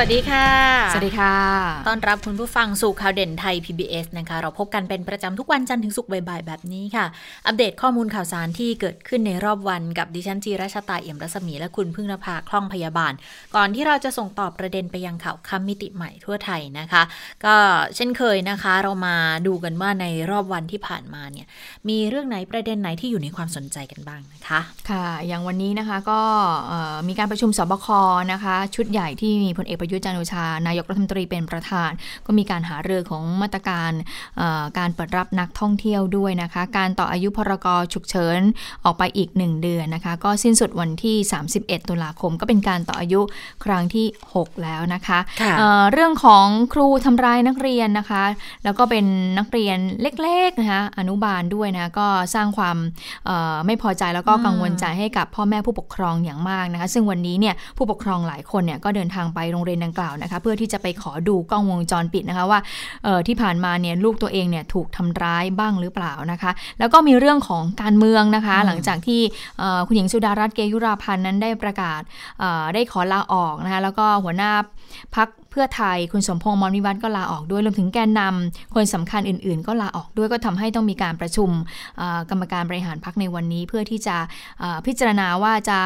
[0.00, 0.48] วัสดีค่ะ
[0.92, 1.34] สวัสดีค่ะ
[1.88, 7.06] ต้อนรับคุณผู้ฟังสู่ข่าวเด่นไทย PBS นะคะ เราพบกันเป็นประจำทุกวันจันทร์ถึงศุกร์บ่ายๆแบบนี้ค่ะ
[7.46, 13.12] อัปเดตข้อมูลข่าวสารที่เกิดขึ้นในรอบวันกับดิฉันจีราชาตาเอี่ยมรัศมีและคุณพึ่งนภาคล่องพยาบาล
[13.54, 17.02] ก่อนที่เราจะส่งตอบประเด็นไปยังข่าวคำมิติใหม่ทั่วไทยนะคะ
[17.44, 17.54] ก็
[17.96, 19.16] เช่นเคยนะคะ เรามา
[19.46, 21.46] ดูกันว่าในรอบวันที่ผ่านมาเนี่ย
[21.88, 24.60] มีเรื่องไหนประเด็นไหนที่อยู่ในความสนใจกันบ้างนะคะ
[24.90, 26.20] ค่ะ อย่างวันนี้นะคะก็
[27.08, 27.86] มีการประชุมสบค
[28.32, 31.90] นะคะ ชุดใหญ่ที่มีพลเอกประยุทธ์จันทร์โอชา นายกรัฐมนตรีเป็นประธาน
[32.26, 33.92] ก็มีการหาเรือของมาตรการ
[34.78, 38.38] การเปิดรับนักท่องเที่ยวด้วยนะคะ การต่ออายุพรกฉุกเฉิน
[38.84, 41.16] ออกไปอีก 1 เดือนนะคะ ก็สิ้นสุดวันที่
[41.52, 43.20] 31 ตุลาคม ก็เป็นการต่ออายุ
[43.64, 45.54] ครั้งที่ 6 แล้วนะคะคะ
[45.92, 48.24] เรื่องของครูทำร้ายนักเรียนนะคะ
[48.64, 49.04] แล้วก็เป็น
[49.38, 49.78] นักเรียน
[50.22, 52.76] เล็กๆนะคะอนุบาลด้วยนะก็สร้างความ
[53.66, 62.60] ไม่พอใจแล้วก็กังวลใจให้กับพ่อแม่ผู้ปกครองอย่างมากนะคะ ซึ่งวันนี้เนี่ยผู้ปกครองหลายคนเนี่ยก็เดินทางไปโรงเรียนดังกล่าวนะคะเพื่อที่จะไปขอดูกล้องวงจรปิดนะคะว่า
[63.26, 69.20] ที่ผ่านมาเนี่ยลูกตัวเองเนี่ยถูกทำร้ายบ้างหรือเปล่านะคะ แล้วก็มีเรื่องของการเมืองนะคะ หลังจากที่
[69.86, 72.00] คุณหญิงสุดารัตน์เกยุราพันธ์นั้นได้ประกาศ
[72.74, 74.50] ได้ขอลาออกนะคะแล้วก็หัวหน้า
[75.16, 81.50] พัก พื่อไทยคุณสมพงษ์มรวิวัฒน์ก็ลาออกด้วยรวมถึงแกนนำคนสำคัญอื่น ๆ ก็ลาออกด้วยก็ทำให้ต้องมีการประชุม
[82.30, 84.16] กรรมการบริหารพักในวันนี้ เพื่อที่จะ
[84.86, 85.78] พิจารณาว่าจะ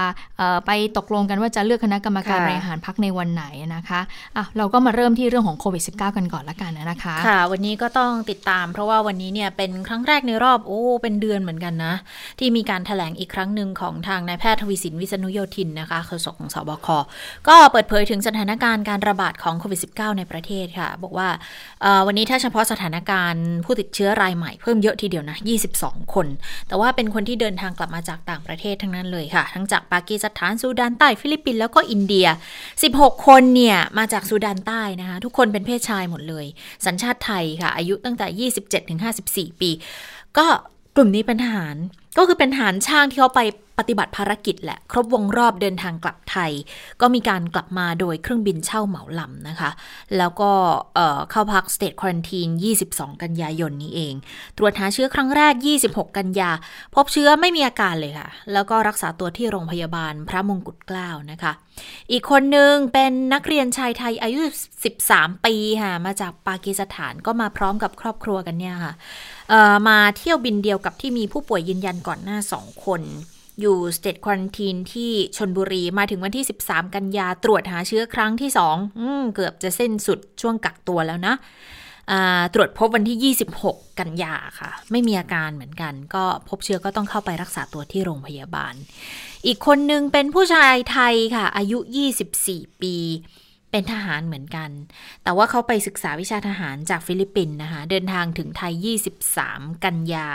[0.66, 3.44] ไปตกลงกันว่าจะเลือกคณะกรรมการบริหารพักในวันไหน
[3.77, 11.94] นะคะะเราก็มาเริ่มที่เรื่องของโควิด -19 กันก่อนละกันนะคะค่ะ วันนี้ก็ต้องติดตาม เพราะว่าวันนี้เนี่ยเป็นครั้งแรกในรอบโอ้เป็นเดือนเหมือนกันนะ
[12.38, 16.88] ที่มีการถแถลงอีกครั้งหนึ่งของทางนายแพทย์ทวีสินวิษณุโยธินนะคะโฆษกของสบค
[17.48, 21.29] ก็เปิดเผยถึงสถานการณ์การระบาดของโควิด -19 ในประเทศค่ะ บอกว่า
[22.07, 25.39] วันนี้ถ้าเฉพาะสถานการณ์ผู้ติดเชื้อรายใหม่เพิ่มเยอะทีเดียวนะ
[25.74, 26.27] 22 คน
[26.68, 32.27] แต่ว่าเป็นคนที่เดินทางกลับมาจากต่างประเทศทั้งนั้นเลยค่ะ ทั้งจากปากีสถานซูดานใต้ฟิลิปปินส์แล้วก็อินเดีย
[32.77, 36.46] 16 คนเนี่ยมาจากซูดานใต้นะคะ ทุกคนเป็นเพศชายหมดเลย
[36.86, 39.70] สัญชาติไทยค่ะ อายุตั้งแต่ 27-54 ปี
[40.39, 40.46] ก็
[40.96, 41.77] กลุ่มนี้เป็นทหาร
[42.16, 43.42] ก็คือเป็นทหารช่างที่เขาไป
[43.78, 46.52] ปฏิบัติภารกิจแหละ ครบวงรอบเดินทางกลับไทย
[47.00, 49.70] ก็มีการกลับมาโดยเครื่องบินเช่าเหมาลำนะคะ
[50.16, 50.50] แล้วก็
[51.30, 52.48] เข้าพักสเตทควอนตีน
[52.86, 54.14] 22 กันยายนนี้เอง
[54.58, 55.54] ตรวจหาเชื้อครั้งแรก
[55.86, 56.50] 26 กันยา
[56.94, 61.52] พบเชื้อไม่มีอาการเลยค่ะ แล้วก็รักษาตัวที่โรงพยาบาลพระมงกุฎเกล้านะคะ
[62.12, 64.40] อีกคนหนึ่งเป็นนักเรียนชายไทยอายุ
[64.92, 68.94] 13 ปีค่ะมาจากปากีสถานก็มาพร้อมกับครอบครัวกันเนี่ยค่ะ
[69.88, 73.02] มาเที่ยวบินเดียวกับที่มีผู้ป่วยยืนยันก่อนหน้า 2 คน
[73.61, 81.34] อยู่สเตทควอนตีนที่ชนบุรีมาถึงวันที่ 13 กันยาตรวจหาเชื้อครั้งที่ 2 อืเกือบจะเส้นสุดช่วงกักตัวแล้วนะ
[82.55, 88.74] ตรวจพบวันที่ 26 กันยาค่ะ ไม่มีอาการเหมือนกัน ก็พบเชื้อก็ต้องเข้าไปรักษาตัวที่โรงพยาบาล
[89.46, 91.78] อีกคนนึงเป็นผู้ชายไทยค่ะ อายุ
[92.30, 92.96] 24 ปี
[93.70, 94.70] เป็นทหารเหมือนกัน
[95.25, 98.75] แต่ว่าเขาไปศึกษาวิชาทหารจากฟิลิปปินส์นะคะ เดินทางถึงไทย
[99.27, 100.29] 23 กันยา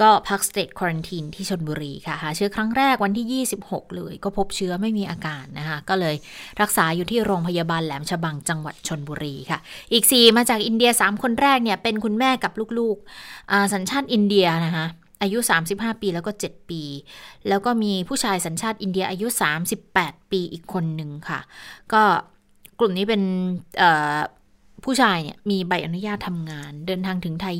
[0.00, 6.14] ก็พักสเตทควอนตีนที่ชนบุรีค่ะ หาเชื้อครั้งแรกวันที่ 26 เลย ก็พบเชื้อไม่มีอาการนะคะ ก็เลย
[6.60, 9.58] รักษาอยู่ที่โรงพยาบาลแหลมฉบังจังหวัดชลบุรีค่ะ
[9.92, 14.86] อีก 4 มาจากอินเดีย 3 คนแรกเนี่ย เป็นคุณแม่กับลูกๆ สัญชาติอินเดียนะคะ
[15.22, 15.38] อายุ
[15.70, 16.82] 35 ปีแล้วก็ 7 ปี
[17.48, 19.26] แล้วก็มีผู้ชายสัญชาติอินเดียอายุ
[19.78, 21.40] 38 ปีอีกคนหนึ่งค่ะ
[21.92, 22.02] ก็
[22.80, 23.22] กลุ่มนี้เป็น
[24.86, 27.56] ผู้ชายเนี่ยมีใบอนุญาตทำงาน เดินทางถึงไทย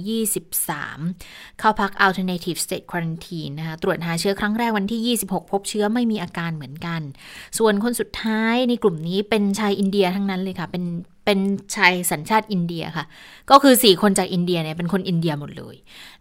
[0.88, 7.00] 23 เข้าพัก alternative state quarantine นะคะตรวจหาเชื้อครั้งแรกวันที่ 26 พบเชื้อไม่มีอาการเหมือนกัน
[7.59, 10.84] ส่วนคนสุดท้ายในกลุ่มนี้เป็นชายอินเดียทั้งนั้นเลยค่ะ เป็น
[11.25, 11.38] เป็น
[11.76, 13.04] ชายสัญชาติอินเดียค่ะ
[13.50, 15.76] ก็คือ 4 คนจากอินเดียเนี่ยเป็นคนอินเดียหมดเลย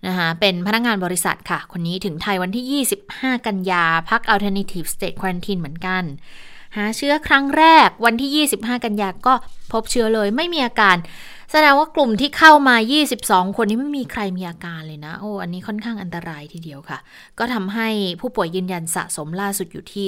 [0.08, 6.04] นะคะเป็นพนักงานบริษัทค่ะ คนนี้ถึงไทยวันที่ 25 กันยาพัก alternative state quarantine เหมือนกัน
[6.78, 9.34] หาเชื้อครั้งแรกวันที่ 25 กันยาก็
[9.72, 10.98] พบเชื้อเลยไม่มีอาการ
[11.52, 12.76] แสดงว่ากลุ่มที่เข้ามา
[13.16, 17.00] 22 คนนี้ไม่มีใครมีอาการเลยนะ โอ้อันนี้ค่อนข้างอันตรายทีเดียวค่ะ
[17.40, 17.90] ก็ทำให้
[18.22, 20.06] ผู้ป่วยยืนยันสะสมล่าสุดอยู่ที่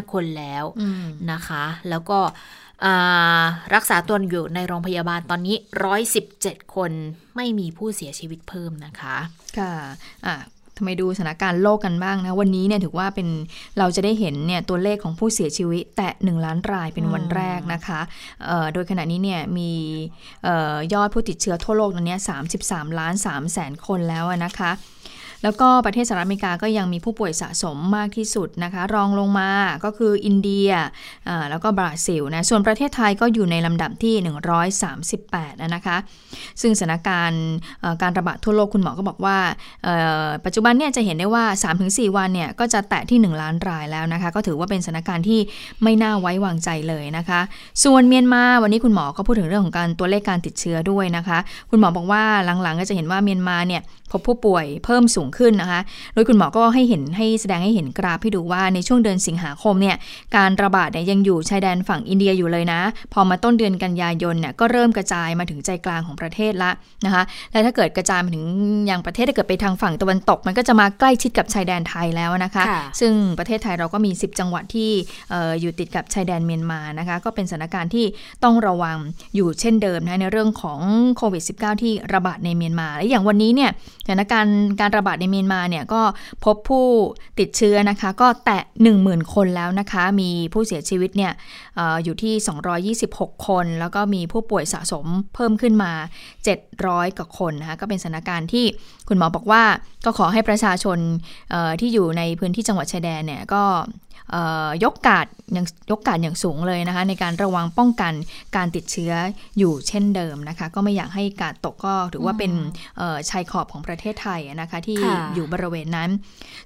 [0.00, 0.64] 3,545 คนแล้ว
[1.32, 2.18] นะคะ แล้วก็
[3.74, 5.56] รักษาตัวอยู่ในโรงพยาบาลตอนนี้
[6.16, 6.92] 117 คน
[7.36, 9.16] ไม่มีผู้เสียชีวิตเพิ่มนะคะ
[9.58, 13.28] ค่ะะทำไมดูสถานการณ์โลกกันบ้างนะ วันนี้เนี่ยถือว่าเป็น
[13.78, 18.00] เราจะได้เห็นเนี่ยตัวเลขของผู้เสียชีวิต แตะ 1 ล้านรายเป็นวันแรกนะคะ
[18.72, 19.70] โดยขณะนี้เนี่ยมี
[20.94, 22.16] ยอดผู้ติดเชื้อทั่วโลกตอนนี้
[22.58, 24.70] 33 ล้าน3แสนคนแล้วนะคะ
[25.42, 29.50] แล้วก็ประเทศสหรัฐอเมริกาก็ยังมีผู้ป่วยสะสมมากที่สุดนะคะ รองลงมา
[29.84, 30.70] ก็คืออินเดีย
[31.50, 34.14] แล้วก็บราซิลนะส่วนประเทศไทยก็อยู่ในลำดับที่
[34.90, 35.96] 138 นะคะ
[36.60, 37.44] ซึ่งสถานการณ์
[38.02, 39.38] การระบาดทั่วโลกคุณหมอก็บอกว่า
[40.44, 41.44] ปัจจุบันเนี่ยจะเห็นได้ว่า
[41.80, 45.40] 3-4 วันเนี่ยก็จะแตะที่ 1 ล้านรายแล้วนะคะ ก็ถือว่าเป็นสถานการณ์ที่
[45.82, 47.40] ไม่น่าไว้วางใจเลยนะคะ
[47.84, 51.38] ส่วนเมียนมาวันนี้คุณหมอก็พูดถึงเรื่องของการตัวเลขการติดเชื้อด้วยนะคะ
[51.70, 52.22] คุณหมอบอกว่า
[52.62, 55.80] หลังๆก็จะเห็นว่าเมียนมาเนี่ยพบผู้ป่วยเพิ่มสูงขึ้นนะคะ
[56.14, 59.96] โดยคุณหมอก็ให้เห็นให้แสดงให้เห็นกราฟให้ดูว่าในช่วงเดือนสิงหาคมเนี่ย
[60.36, 62.80] การระบาดเนี่ยยังอยู่ชายแดนฝั่งอินเดียอยู่เลยนะ
[63.12, 66.70] พอมาต้นเดือนกันยายนเนี่ยก็เริ่มกระจายมาถึงใจกลางของประเทศละ
[67.04, 68.44] นะคะและถ้าเกิดกระจายมาถึง
[68.86, 72.64] อย่างประเทศถ้าเกิดไปทางฝั่งตะวันตก มันก็จะมาใกล้ชิดกับชายแดนไทยแล้วนะคะ
[73.00, 74.90] ซึ่งประเทศไทยเราก็มี 10 จังหวัดที่
[75.60, 78.06] อยู่ติดกับชายแดนเมียนมานะคะก็เป็นสถานการณ์ที่
[78.44, 78.96] ต้องระวัง
[79.36, 80.80] อยู่เช่นเดิมนะในเรื่องของ
[81.16, 83.70] โควิด -19 ที่ระบาดในเมียนมาและอย่างวันนี้เนี่ย
[84.04, 86.02] สถานการณ์การระบาดในเมียนมาเนี่ยก็
[86.44, 86.86] พบผู้
[87.40, 88.62] ติดเชื้อนะคะ ก็แตะ
[88.96, 91.32] 10,000 คนแล้วนะคะ มีผู้เสียชีวิตเนี่ย
[91.78, 95.92] ออยู่ที่ 226 คน แล้วก็มีผู้ป่วยสะสมเพิ่มขึ้นมา
[96.56, 98.64] 700 กว่าคนนะคะ ก็เป็นสถานการณ์ที่
[99.08, 99.62] คุณหมอบอกว่า
[100.04, 100.98] ก็ขอให้ประชาชน
[101.80, 103.62] ที่อยู่ในพื้นที่จังหวัดชายแดนเนี่ยก็
[104.84, 108.12] ยกกาดอย่างยกกาดอย่างสูงเลยนะคะในการระวังป้องกัน
[108.56, 109.12] การติดเชื้อ
[109.58, 112.52] อยู่เช่นเดิมนะคะ ก็ไม่อยากให้กาดตกก็ถือว่าเป็น
[113.30, 114.98] ชายขอบของประเทศไทยนะคะที่
[115.34, 116.10] อยู่บริเวณนั้น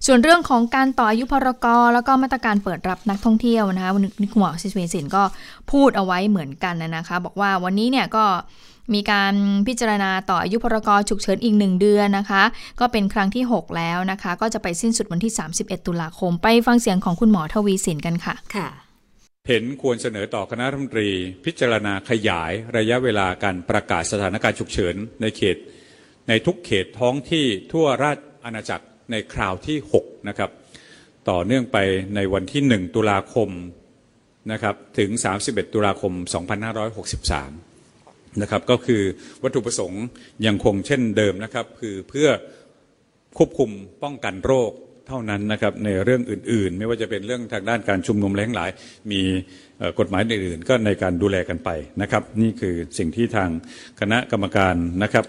[0.06, 5.22] ส่วนเรื่องของการต่ออายุพรกรแล้วก็มาตรการเปิดรับนักท่องเที่ยวนะคะวันนี้คุณหมอซิสเวสินก็
[5.72, 8.24] พูดเอาไว้เหมือนกันนะคะ บอกว่าวันนี้เนี่ยก็
[8.94, 9.34] มีการ
[9.66, 12.42] พิจารณาต่ออายุพรกฉุกเฉินอีกหนึ่งเดือนนะคะ
[12.80, 18.68] ก็เป็นครั้งที่ 6 แล้วนะคะ ก็จะไปสิ้นสุดวันที่ 31 ตุลาคม ไปฟังเสียงของคุณหมอทวีสินกันค่ะค่ะ
[19.48, 21.08] เห็นควรเสนอต่อคณะรัฐมนตรี
[21.44, 25.56] พิจารณาขยายระยะเวลาการประกาศสถานการณ์ฉุกเฉินในเขต
[26.28, 30.50] ในทุกเขตท้องที่ทั่วราชอาณาจักรในคราวที่6นะครับ
[31.30, 31.78] ต่อเนื่องไป
[32.14, 33.48] ในวันที่ 1 ตุลาคม
[34.52, 35.10] นะครับถึง
[35.42, 36.12] 31 ตุลาคม
[37.06, 37.65] 2563
[38.42, 39.02] นะครับก็คือ
[39.42, 40.04] วัตถุประสงค์
[40.46, 42.28] ยังคงเช่นเดิมนะครับ คือเพื่อ
[43.38, 43.70] ควบคุม
[44.02, 44.72] ป้องกันโรค
[45.08, 48.70] เท่านั้นนะครับในเรื่องอื่น ๆ ไม่ว่าจะเป็นเรื่องทางด้านการชุมนุมแรงหลาย
[49.12, 49.20] มี
[49.98, 51.70] กฎหมายอื่นๆ ก็ในการดูแลกันไป
[52.02, 53.50] นะครับ นี่คือสิ่งที่ทาง
[54.00, 55.24] คณะกรรมการนะครับ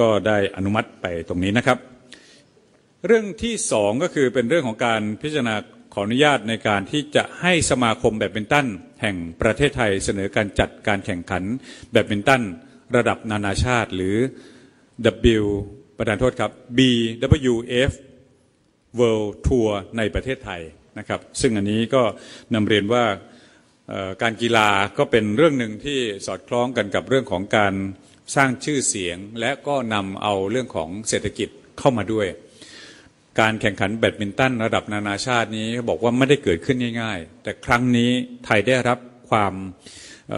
[0.00, 1.78] ก็ได้อนุมัติไปตรงนี้นะครับ
[3.06, 5.54] เรื่องที่สองก็คือเป็นเรื่องของการพิจารณา
[5.98, 8.66] ออนุญาตในการที่จะให้สมาคมแบดมินตัน
[9.02, 11.44] แห่งประเทศไทยเสนอการจัดการแข่งขัน
[11.92, 12.42] แบดมินตัน
[12.96, 14.16] ระดับนานาชาติหรือ
[15.40, 15.44] W
[15.96, 17.92] ประธานโทษครับ BWF
[18.98, 20.62] World Tour ในประเทศไทย
[20.98, 22.02] นะครับซึ่งอันนี้ก็
[22.54, 23.04] นำเรียนว่า
[24.22, 24.68] การกีฬา
[24.98, 27.74] ก็เป็นเรื่องหนึ่งที่สอดคล้องกันกับเรื่องของการ
[28.36, 31.48] สร้างชื่อเสียง และก็นำเอาเรื่องของเศรษฐกิจ
[31.78, 32.26] เข้ามาด้วย
[33.40, 38.10] การแข่งขันแบดมินตันระดับนานาชาตินี้บอกว่าไม่ได้เกิดขึ้นง่าย ๆ แต่ครั้งนี้
[38.44, 38.98] ไทยได้รับ
[39.30, 39.54] ความ
[40.30, 40.34] เ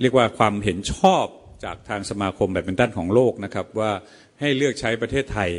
[0.00, 1.26] เรียกว่าความเห็นชอบ
[1.64, 3.92] จากทางสมาคมแบดมินตันของโลกนะครับว่า
[4.40, 5.50] ให้เลือกใช้ประเทศไทย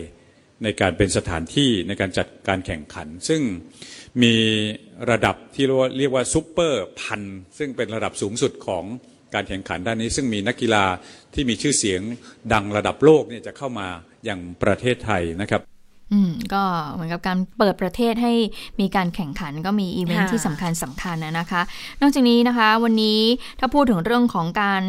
[0.64, 3.42] ในการเป็นสถานที่ในการจัดการแข่งขัน ซึ่ง
[4.24, 4.36] มี
[5.12, 5.66] ระดับที่
[5.98, 7.22] เรียกว่าซูเปอร์พัน
[7.58, 8.84] ซึ่งเป็นระดับสูงสุดของ
[9.34, 10.86] การแข่งขันด้านนี้ ซึ่งมีนักกีฬา
[11.34, 12.02] ที่มีชื่อเสียง
[12.54, 13.88] ดังระดับโลกเนี่ยจะเข้ามา
[14.26, 15.62] อย่างประเทศไทยนะครับ
[16.14, 18.34] อืมก็เหมือนกับการเปิดประเทศให้
[18.80, 21.62] มีการแข่งขันก็มีอีเวนท์ที่สำคัญสำคัญนะคะ
[22.02, 23.22] นอกจากนี้นะคะวันนี้
[23.60, 24.84] ถ้าพูดถึงเรื่องของการ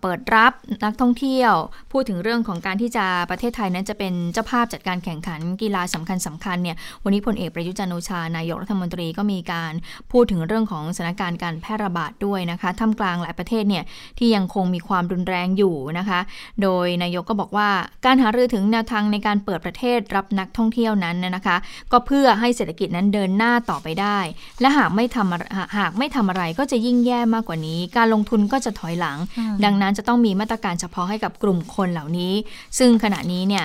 [0.00, 0.52] เปิดรับ
[0.84, 1.52] นักท่องเที่ยว
[1.92, 9.72] พูดถึงเรื่องของการที่จะประเทศไทยนั้นจะเป็นเจ้าภาพจัดการแข่งขันกีฬาสำคัญสำคัญเนี่ยวันนี้พลเอกประยุจันโอชานายกรัฐมนตรีก็มีการ
[10.12, 13.84] พูดถึงเรื่องของสถานการณ์การแพร่ระบาดด้วยนะคะท่ามกลางหลายประเทศเนี่ย
[14.18, 16.20] ที่ยังคงมีความรุนแรงอยู่นะคะ
[16.62, 17.68] โดยนายกก็บอกว่า
[18.04, 21.56] การหารือถึงแนวทางในการเปิดประเทศรับนักท่องเที่ยวนั้นนะคะ
[21.92, 24.18] ก็เพื่อให้เศรษฐกิจนั้นเดินหน้าต่อไปได้
[24.60, 29.18] และหากไม่ทำหากไม่ทำอะไรก็จะยิ่งแย่มากกว่านี้ การลงทุนก็จะถอยหลัง
[29.64, 32.32] ดังนั้นจะต้องมีมาตรการเฉพาะให้กับกลุ่มคนเหล่านี้
[32.78, 33.64] ซึ่งขณะนี้เนี่ย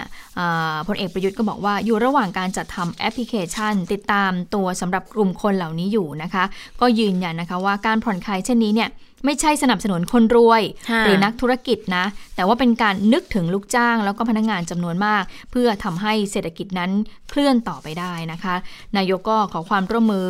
[0.88, 6.44] พลเอกประยุทธ์ก็บอกว่าอยู่ระหว่างการจัดทำแอปพลิเคชัน ติดตามตัวสำหรับกลุ่มคนเหล่านี้อยู่นะคะ
[6.82, 8.90] ก็ยืนยันนะคะว่าการผ่อนคลายเช่นนี้เนี่ย
[9.26, 10.62] ไม่ใช่สนับสนุนคนรวย
[11.06, 16.92] หรือนักธุรกิจนะ แต่ว่าเป็นการนึกถึงลูกจ้าง แล้วก็พนักงงานจำนวนมาก เพื่อทำให้เศรษฐกิจนั้น
[17.30, 18.56] เคลื่อนต่อไปได้นะคะ
[18.98, 20.30] นายกก็ขอความร่วมมือ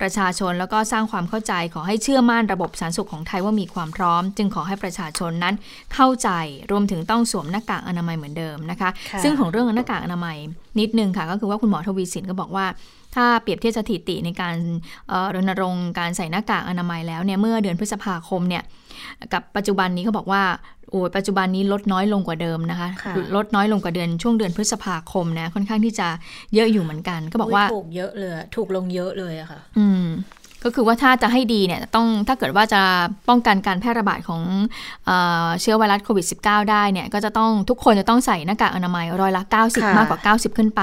[0.00, 5.54] ประชาชนแล้วก็สร้างความเข้าใจขอให้เชื่อมั่นระบบสาธารณสุขของไทยว่ามีความพร้อม จึงขอให้ประชาชนนั้น
[5.94, 6.30] เข้าใจ
[6.70, 8.90] รวมถึงต้องสวมหน้ากากอนามัยเหมือนเดิมนะคะ
[9.22, 10.36] ซึ่งของเรื่องหน้ากากอนามัย
[10.80, 12.66] นิดนึงค่ะ ก็คือว่าคุณหมอทวีสินก็บอกว่า
[13.14, 14.54] ถ้าเปรียบเทียบสถิติในการ
[15.34, 18.62] รณรงค์การใส่หน้ากากอนามัยแล้วเนี่ยเมื่อเดือนพฤษภาคมเนี่ย
[19.32, 20.42] กับปัจจุบันนี้เขาบอกว่า
[20.90, 26.08] โอ้ยปัจจุบันนี้ลดน้อยลงกว่าเดิมนะคะค่ะลดน้อยลงกว่าเดือนช่วงเดือนพฤษภาคมนะค่อนข้างที่จะ
[26.54, 30.06] เยอะอยู่เหมือนกัน ก็บอกว่าถูกเยอะเลยอะถูกลงเยอะเลยอะค่ะ อืม
[30.64, 32.82] ก็คือว่าถ้าจะให้ดีเนี่ยต้องถ้าเกิดว่าจะ
[33.28, 34.42] ป้องกันการแพร่ระบาดของ
[35.06, 35.10] เอ
[35.46, 40.82] อเชื้อไวรัสโควิด -19 ได้เนี่ยก็จะต้องทุกคนจะต้องใส่หน้ากากอนามัยร้อยละค่ะ90 มากกว่า 90 ขึ้นไป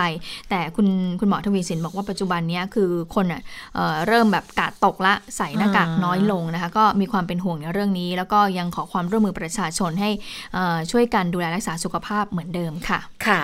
[0.50, 0.88] แต่คุณ
[1.19, 3.41] คุณหมอทวีสินบอกว่าปัจจุบันเนี้ยคือคนอะ
[3.75, 10.09] เอ่อเริ่มแบบกาดตกละใส่หน้ากากน้อยลงนะคะก็มีความเป็นห่วงในเรื่องนี้ แล้วก็ยังขอความร่วมมือประชาชนให้
[10.53, 13.41] เอ่อช่วยกันดูแลรักษาสุขภาพเหมือนเดิมค่ะค่ะ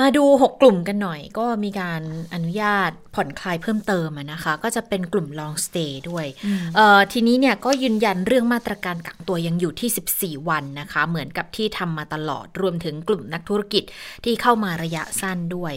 [0.00, 2.02] มาดู 6 กลุ่มกันหน่อย ก็มีการ
[2.34, 6.26] อนุญาตผ่อนคลายเพิ่มเติมอะนะคะ ก็จะเป็นกลุ่ม long stay ด้วย
[6.76, 13.84] เอ่อทีนี้เนี่ยก็ยืนยันเรื่องมาตรการกักตัวยังอยู่ที่ 14 วันนะคะ เหมือนกับที่ทำมาตลอดรวมถึงกลุ่มนักธุรกิจ
[14.24, 15.74] ที่เข้ามาระยะสั้นด้วย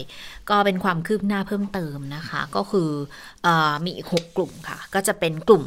[0.50, 2.90] ก็เป็นความคืบหน้าเพิ่มเติมนะคะ ก็คือ
[3.42, 5.64] เออมีอีก6กลุ่มค่ะ ก็จะเป็นกลุ่ม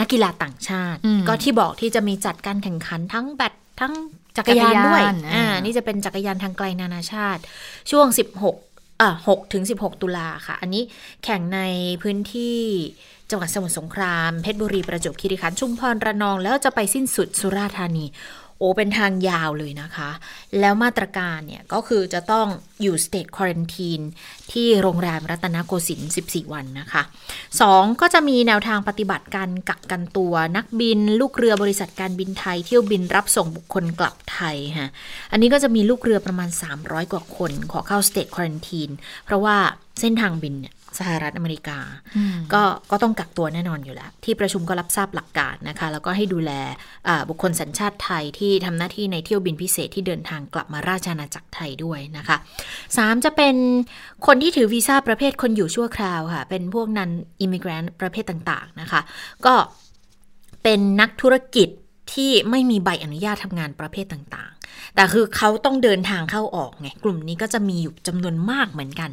[0.00, 3.94] นักกีฬาต่างชาติอืมก็ที่บอกที่จะมีจัดการแข่งขันทั้งแบดทั้ง
[4.36, 7.42] จักรยานด้วยจักรยานอ่าอ่า นี่จะเป็นจักรยานทางไกลนานาชาติ
[7.90, 8.06] ช่วง
[8.54, 10.82] 16อะ6ถึง 16 ตุลาค่ะ อันนี้
[11.24, 11.60] แข่งใน
[12.02, 12.58] พื้นที่
[13.30, 18.06] จังหวัดสมุทรสงคราม เพชรบุรีประจวบคีรีขันธ์ชุมพรระนอง แล้วจะไปสิ้นสุดสุราษฎร์ธานี
[18.58, 20.10] โอ้เป็นทางยาวเลยนะคะ
[20.60, 22.46] แล้วมาตรการเนี่ย ก็คือจะต้อง
[22.82, 24.04] อยู่ state quarantine
[24.52, 27.02] ที่โรงแรมรัตนโกสินทร์ 14 วันนะคะ
[27.52, 34.90] 2 ก็จะมีแนวทางปฏิบัติการกักกันตัวนักบิน ลูกเรือบริษัทการบินไทย เที่ยวบินรับส่งบุคคลกลับไทยฮะ
[35.32, 36.48] อันนี้ก็จะมีลูกเรือประมาณ
[36.80, 38.92] 300 กว่าคน ขอเข้า state quarantine
[39.24, 39.56] เพราะว่า
[40.00, 41.78] เส้นทางบินเนี่ย สหรัฐอเมริกา
[42.52, 46.52] ก็ก็ต้องกักตัวแน่นอนอยู่แล้ว ที่ประชุมก็รับทราบหลักการนะคะ แล้วก็ให้ดูแล
[47.08, 52.36] อ่าบุคคลสัญชาติไทยที่ทำหน้าที่ในเที่ยวบินพิเศษที่เดินทางกลับมาราชอาณาจักรไทยด้วยนะคะ
[52.80, 53.56] 3 จะเป็น
[54.26, 57.10] คนที่ถือวีซ่าประเภทคนอยู่ชั่วคราวค่ะ เป็นพวกนั้น
[57.40, 59.00] อิมิเกรนประเภทต่างๆนะคะ
[59.46, 59.54] ก็
[60.62, 61.68] เป็นนักธุรกิจ
[62.14, 64.55] ที่ไม่มีใบอนุญาตทำงานประเภทต่างๆ
[64.96, 69.10] แต่คือเขาต้องเดินทางเข้าออกไงกลุ่มนี้ก็จะมีอยู่จำนวนมากเหมือนกัน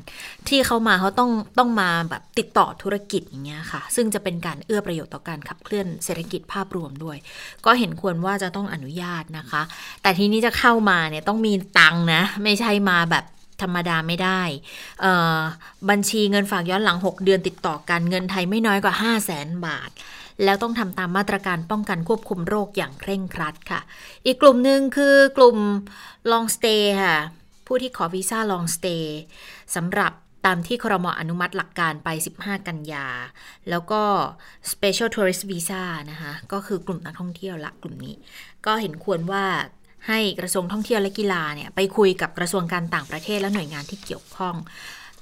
[0.47, 7.17] ที่เขามาเขาต้องต้องมาแบบติดต่อธุรกิจอย่างเงี้ยค่ะ ซึ่งจะเป็นการเอื้อประโยชน์ต่อการขับเคลื่อนเศรษฐกิจภาพรวมด้วย
[7.65, 9.61] ก็เห็นควรว่าจะต้องอนุญาตนะคะ
[10.01, 13.25] แต่ทีนี้จะเข้ามาเนี่ยต้องมีตังนะ ไม่ใช่มาแบบ
[13.61, 14.41] ธรรมดาไม่ได้
[15.89, 19.89] บัญชีเงินฝากย้อนหลัง 6 เดือนติดต่อกันเงินไทยไม่น้อยกว่า 5 0 0แสนบาท
[20.43, 23.81] แล้วต้องทำตามมาตรการป้องกันควบคุมโรคอย่างเคร่งครัดค่ะ
[24.25, 25.57] อีกกลุ่มหนึ่งคือกลุ่ม
[26.31, 27.17] long stay ค่ะ
[27.67, 29.05] ผู้ที่ขอวีซ่า long stay
[29.75, 30.11] สำหรับ
[30.45, 32.09] ตามที่ครมอนุมัติหลักการไป
[32.39, 33.07] 15 กันยา
[33.69, 34.01] แล้วก็
[34.71, 38.15] special tourist visa นะคะ ก็คือกลุ่มนักท่องเที่ยวละกลุ่มนี้
[38.65, 39.45] ก็เห็นควรว่า
[40.07, 44.55] ให้กระทรวงท่องเที่ยวและกีฬาเนี่ยไปคุยกับกระทรวงการต่างประเทศและหน่วยงานที่เกี่ยวข้อง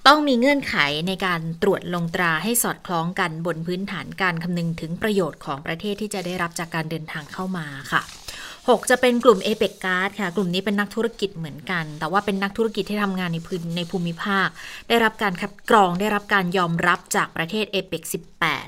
[0.07, 0.75] ต้องมีเงื่อนไข
[1.07, 8.01] ในการตรวจลงตราให้สอดคล้องกันบนพื้นฐานการคำนึงถึงประโยชน์ของประเทศที่จะได้รับจากการเดินทางเข้ามาค่ะ
[8.45, 14.47] 6 จะเป็นกลุ่ม a p e c Card ค่ะ กลุ่มนี้เป็นนักธุรกิจเหมือนกัน แต่ว่าเป็นนักธุรกิจที่ทำงานในพื้นในภูมิภาค
[14.89, 18.03] ได้รับการคัดกรองได้รับการยอมรับจากประเทศ a p e c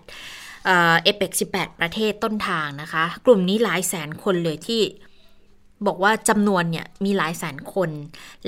[0.02, 4.82] 18เอ่อ a p e c 18 ประเทศต้นทางนะคะ กลุ่มนี้หลายแสนคนเลยที่
[5.88, 7.90] บอกว่าจำนวนเนี่ยมีหลายแสนคน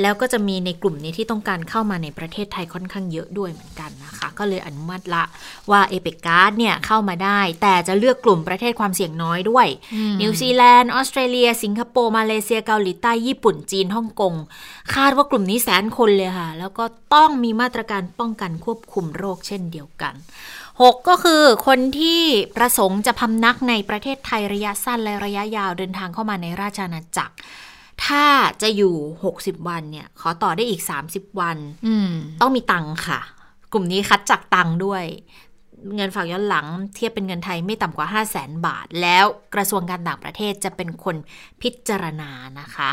[0.02, 5.24] แล้วก็จะมีในกลุ่มนี้ที่ต้องการเข้ามาในประเทศไทยค่อนข้างเยอะด้วยเหมือนกันนะคะ ก็เลยอนุมัติละ
[5.72, 9.68] ว่า APEC Card เนี่ยเข้ามาได้ แต่จะเลือกกลุ่มประเทศความเสี่ยงน้อยด้วย
[10.22, 14.34] นิวซีแลนด์ ออสเตรเลีย สิงคโปร์ มาเลเซียเกาหลีใต้ญี่ปุ่นจีนฮ่องกง
[14.96, 20.14] คาดว่ากลุ่มนี้แสนคนเลยค่ะ แล้วก็ต้องมีมาตรการป้องกันควบคุมโรคเช่นเดียวกัน
[20.80, 22.22] 6 ก็คือคนที่
[22.58, 27.36] ประสงค์จะพำนักในประเทศไทยระยะสั้นและระยะยาวเดินทางเข้ามาในราชอาณาจักร
[28.06, 28.26] ถ้า
[28.62, 28.96] จะอยู่
[29.32, 33.20] 60 วันเนี่ย ขอต่อได้อีก 30 วันอืมต้องมีตังค์ค่ะ
[33.74, 35.04] กลุ่มนี้คัดจากตังค์ด้วย
[35.96, 41.16] เงินฝากย้อนหลังเทียบเป็นเงินไทยไม่ต่ำกว่า 5 0 0แสนบาท แล้วกระทรวงการต่างประเทศจะเป็นคน
[41.62, 42.90] พิจารณานะคะ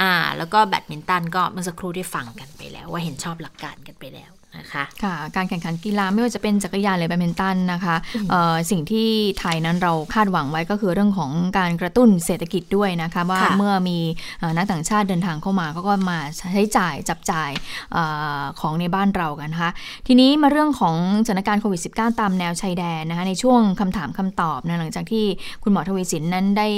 [0.00, 7.96] อ่า แล้วก็แบดมินตันก็เมื่อสักครู่ได้ฟังกันไปแล้ว ว่าเห็นชอบหลักการกันไปแล้ว นะคะค่ะการแข่งขันกีฬาไม่ว่าจะเป็นจักรยานหรือแบดมินตันนะคะ
[8.30, 13.98] เอ่อสิ่งที่ไทยนั้นเราคาดหวังไว้ก็คือเรื่องของการกระตุ้นเศรษฐกิจด้วยนะคะว่าค่ะเมื่อมี
[14.40, 16.18] เอ่อนักต่างชาติเดินทางเข้ามาเขาก็มา
[16.52, 17.50] ใช้จ่ายจับจ่าย
[17.92, 17.98] เอ
[18.40, 19.70] อของในบ้านเรากันนะคะ
[20.06, 25.24] ทีนี้มาเรื่องของสถานการณ์โควิด -19 ตามแนวชายแดนนะคะในช่วงคำถามคำตอบนะหลังจากที่
[25.62, 26.68] คุณหมอทวีสินนั้นได้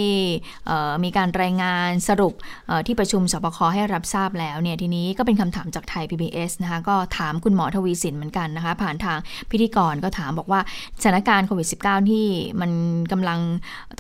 [0.67, 2.35] เอ่อมีการรายงานสรุป
[2.67, 9.19] เอ่อที่ประชุมสบคให้รับทราบแล้วเนี่ยทีนี้ก็เป็นคำถามจากไทย PBS นะคะก็ถามคุณหมออทวีสินเหมือนกันนะคะ ผ่านทาง
[9.51, 10.61] พิธีกรก็ถามบอกว่า
[11.01, 12.27] สถานการณ์โควิด -19 ที่
[12.61, 12.71] มัน
[13.13, 13.39] กำลัง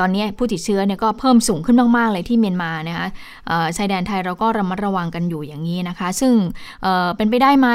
[0.00, 3.06] ตอนนี้ผู้ติดเชื้อเนี่ยก็เพิ่มสูงขึ้นมาก ๆ เลยที่เมียนมานะคะ
[3.76, 6.32] ชายแดนไทยเราก็ระมัดระวังกันอยู่อย่างนี้นะคะ ซึ่ง
[7.16, 7.68] เป็นไปได้ไหม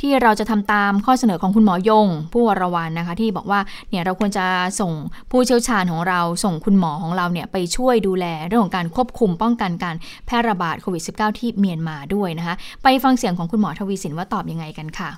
[0.00, 3.60] ที่เราจะทำตามข้อเสนอของคุณหมอยงผู้วรวันนะคะ ที่บอกว่า
[3.90, 4.46] เนี่ยเราควรจะ
[4.80, 4.92] ส่ง
[5.30, 9.96] ผู้เชี่ยวชาญของเราส่งคุณหมอของเราเนี่ยไปช่วยดูแลเรื่องของการควบคุมป้องกันการ
[10.26, 15.10] แพร่ระบาดโควิด -19 ที่เมียนมาด้วยนะคะ ไปฟังเสียงของคุณหมอทวีสินว่าตอบยังไงกันค่ะ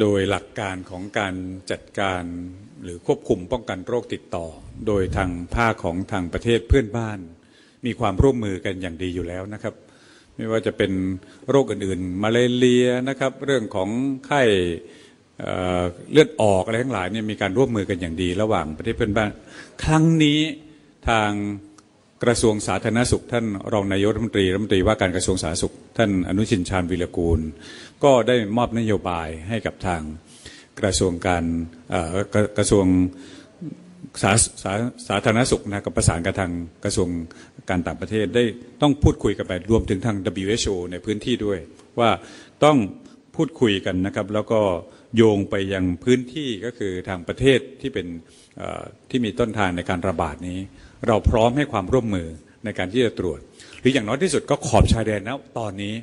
[0.00, 1.34] โดยหลักการของการ
[1.70, 2.22] จัดการ
[2.82, 4.46] หรือควบคุมป้องกันโรคติดต่อ
[4.86, 7.18] โดยทางภาคของทางประเทศเพื่อนบ้าน
[7.86, 9.74] มีความร่วมมือกันอย่างดีอยู่แล้วนะครับ
[10.36, 10.92] ไม่ว่าจะเป็น
[11.50, 13.88] โรคอื่นๆมาเลเรียนะครับ เรื่องของ
[14.26, 14.42] ไข้
[16.12, 19.30] เลือดออกอะไรทั้งหลายเนี่ยมีการร่วมมือกันอย่างดีระหว่างประเทศเพื่อนบ้าน
[19.84, 20.40] ครั้งนี้
[21.08, 21.30] ทาง
[22.24, 27.40] กระทรวงสาธารณสุข ท่านรองนายกรัฐมนตรีรัฐมนตรีว่าการกระทรวงสาธารณสุข ท่านอนุชินชาญวิรกูล
[28.04, 30.02] ก็ได้มอบนโยบายให้กับทาง
[30.80, 31.44] กระทรวงการ
[32.58, 32.86] กระทรวง
[34.22, 34.32] สา
[34.62, 34.72] สา
[35.08, 36.52] สาธารณสุขนะกับประสานกับทาง
[36.84, 37.08] กระทรวง
[37.70, 38.44] การต่างประเทศได้
[38.82, 41.58] ต้องพูดคุยกันไปรวมถึงทาง WHO ในพื้นที่ด้วย
[42.00, 42.10] ว่า
[42.64, 42.76] ต้อง
[43.36, 44.60] พูดคุยกันนะครับ แล้วก็
[45.16, 48.06] โยงไปยังพื้นที่ก็คือทางประเทศที่เป็น
[49.10, 50.58] ที่มีต้นทางในการระบาดนี้
[51.06, 52.28] เราพร้อมให้ความร่วมมือ
[52.64, 53.38] ในการที่จะตรวจ
[53.80, 55.94] หรืออย่างน้อยที่สุดก็ขอบชายแดนนะตอนนี้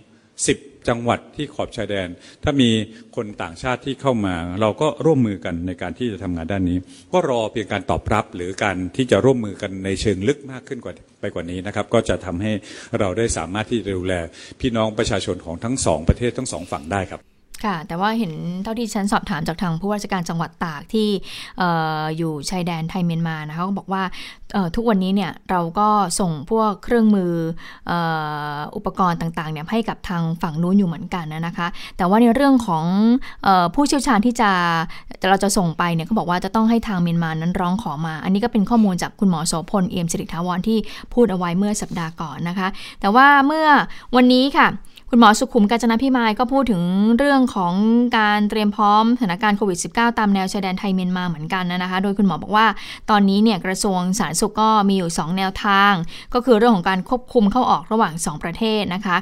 [0.48, 2.08] สิบจังหวัดที่ขอบชายแดน
[2.44, 2.70] ถ้ามี
[3.16, 6.78] คนต่างชาติที่เข้ามา เราก็ร่วมมือกันในการที่จะทำงานด้านนี้
[7.14, 12.52] ก็รอเพียงการตอบรับหรือการที่จะร่วมมือกันในเชิงลึกมากขึ้นกว่าไปกว่านี้นะครับ ก็จะทำให้
[13.00, 14.14] เราได้สามารถที่จะดูแล
[14.62, 21.10] พี่น้องประชาชนของทั้งสองประเทศทั้งสองฝั่งได้ครับ ค่ะ แต่ว่าเห็นเท่าที่ฉันสอบถามจากทางผู้ว่าราชการจังหวัดตากที่
[21.62, 21.64] อ
[22.02, 24.04] ออยู่ชายแดนไทยเมียนมานะคะก็บอกว่า
[24.76, 25.88] ทุกวันนี้เนี่ยเราก็
[26.20, 27.34] ส่งพวกเครื่องมือ
[28.76, 32.86] อุปกรณ์ต่างๆเนี่ยให้กับทางฝั่งนู้นอยู่เหมือนกันนะคะ แต่ว่าในเรื่องของ
[33.48, 34.52] ออผู้เชี่ยวชาญที่จะ
[35.30, 40.78] เราจะส่งไปเนี่ยเขาบอกว่าจะต้องให้ทางเมียนมานั้นร้องขอมา อันนี้ก็เป็นข้อมูลจากคุณหมอโสพลเอี่ยมสิริทาวรที่
[41.14, 42.68] พูดเอาไว้เมื่อสัปดาห์ก่อนนะคะ
[43.02, 43.68] แต่ว่าเมื่อ
[44.16, 44.68] วันนี้ค่ะ
[45.12, 46.84] คุณหมอสุขุมกาญจนพิมายก็พูดถึง
[47.18, 47.74] เรื่องของ
[48.18, 52.68] การเตรียมพร้อมสถานการณ์โควิด -19 ตามแนวชายแดนไทยเมียนมาเหมือนกันนะคะ โดยคุณหมอบอกว่า
[53.10, 55.94] ตอนนี้เนี่ยกระทรวงสาธารณสุขก็มีอยู่ 2 แนวทาง
[56.34, 59.18] ก็คือเรื่องของการควบคุมเข้าออกระหว่าง 2 ประเทศนะคะ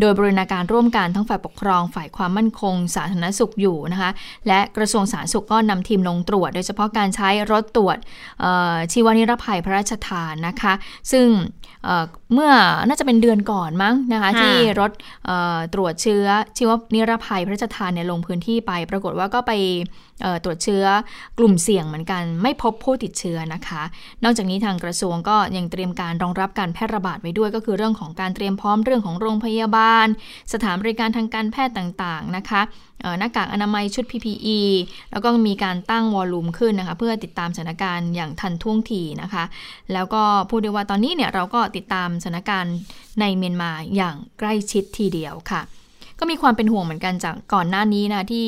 [0.00, 4.10] โดยบริณาการร่วมกันทั้งฝ่ายปกครองฝ่ายความมั่นคง สาธารณสุขอยู่นะคะ
[4.48, 7.98] และกระทรวงสาธารณสุขก็นำทีมลงตรวจ โดยเฉพาะการใช้รถตรวจ
[8.92, 10.72] ชีวนิรภัยพระราชทานนะคะ
[11.12, 11.26] ซึ่ง
[12.34, 12.52] เมื่อ
[12.88, 14.92] น่าจะเป็นเดือนก่อนมั้งนะคะ ที่รถ
[15.74, 19.52] ตรวจเชื้อชีวนิรภัยพระราชทานเนี่ยลงพื้นที่ไป ปรากฏว่าก็ไป
[20.44, 20.84] ตรวจเชื้อ
[21.38, 23.82] กลุ่มเสี่ยงเหมือนกัน ไม่พบผู้ติดเชื้อนะคะ
[24.24, 30.06] นอกจากนี้ทางกระทรวงก็ยังเตรียมการรองรับการแพร่ระบาดไว้ด้วย ก็คือเรื่องของการเตรียมพร้อมเรื่องของโรงพยาบาล
[30.52, 32.60] สถานบริการทางการแพทย์ต่างๆนะคะ
[33.18, 34.60] หน้ากากอนามัยชุด PPE
[35.12, 39.44] แล้วก็มีการตั้งวอลลุ่มขึ้นนะคะ เพื่อติดตามสถานการณ์อย่างทันท่วงทีนะคะ
[39.92, 42.74] แล้วก็พูดได้ว่าตอนนี้เนี่ยเราก็ติดตามสถานการณ์
[43.20, 45.62] ในเมียนมาอย่างใกล้ชิดทีเดียวค่ะ
[46.18, 48.46] ก็มีความเป็นห่วงเหมือนกันจากก่อนหน้านี้นะที่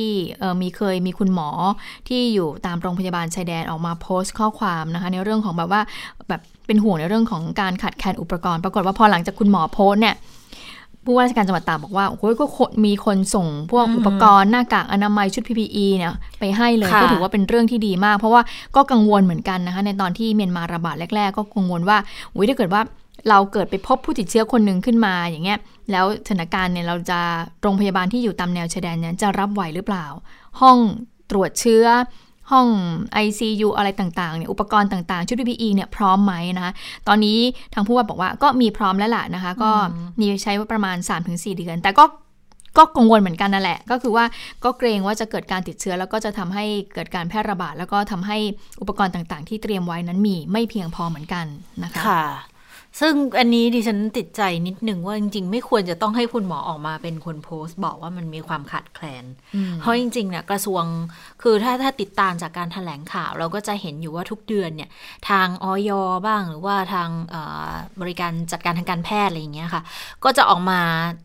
[0.61, 1.49] มีเคยมีคุณหมอ
[2.09, 5.83] ที่อยู่ตามโรงพยาบาลชายแดนออกมาโพสต์ข้อความนะคะ ในเรื่องของแบบว่า
[6.29, 10.15] แบบเป็นห่วงในเรื่องของการขาดแคลนอุปกรณ์ ปรากฏว่าพอหลังจากคุณหมอโพสต์เนี่ย
[11.05, 12.45] ผู้ว่าราชการจังหวัดตากบอกว่าโอ้ยก็
[12.85, 18.43] มีคนส่งพวกอุปกรณ์หน้ากากอนามัยชุด PPE เนี่ยไปให้เลยก็ถือว่าเป็นเรื่องที่ดีมาก เพราะว่า
[18.77, 21.99] ก็กังวลเหมือนกันนะคะในตอนที่เมียนมาระบาดแรก ๆ ก็กังวลว่า
[22.35, 22.83] อุ้ยถ้าเกิดว่า
[23.29, 25.59] เราเกิดไปพบผู้ติดเชื้อคนหนึ่งขึ้นมาอย่างเงี้ย
[25.93, 27.21] แล้วสถานการณ์เนี่ยเราจะ
[27.63, 30.07] โรงพยาบาลที่อยู่ตามแนวชายแดนเนี่ยจะรับไหวหรือเปล่า
[30.61, 30.79] ห้อง
[31.31, 31.85] ตรวจเชื้อ
[32.53, 32.69] ห้อง
[33.25, 36.73] ICU อะไรต่างๆเนี่ยอุปกรณ์ต่างๆ ชุด PPE เนี่ยพร้อมไหมนะคะ
[37.09, 37.39] ตอนนี้
[37.75, 39.71] ทางผู้ว่าบอกว่าก็มีพร้อมแล้วล่ะนะคะ ก็
[40.21, 42.05] มีใช้ประมาณ 3-4 เดือน แต่ก็
[42.79, 44.25] ก็กังวลเหมือนกันนั่นแหละ ก็คือว่า
[44.65, 48.39] ก็เกรงว่าจะเกิดการติดเชื้อ แล้วก็จะทำให้เกิดการแพร่ระบาด แล้วก็ทำให้
[48.81, 51.47] อุปกรณ์ต่างๆ ที่เตรียมไว้นั้นมีไม่เพียงพอเหมือนกัน
[51.85, 52.25] นะคะค่ะ
[53.01, 59.25] ซึ่งอันนี้ดิฉันติดใจนิดหนึ่งว่าจริง ๆ ไม่ควรจะต้องให้คุณหมอออกมาเป็นคนโพสต์ บอกว่ามันมีความขาดแคลน
[59.81, 60.85] เพราะจริงๆเนี่ยกระทรวง
[61.43, 64.91] คือถ้าถ้าติดตามจากการถแถลงข่าว เราก็จะเห็นอยู่ว่าทุกเดือนเนี่ย
[65.29, 65.91] ทางออย
[66.27, 67.09] บ้างหรือว่าทาง
[68.01, 69.83] บริการจัดการทางการแพทย์อะไรอย่างเงี้ยค่ะ
[70.25, 70.81] ก็จะออกมา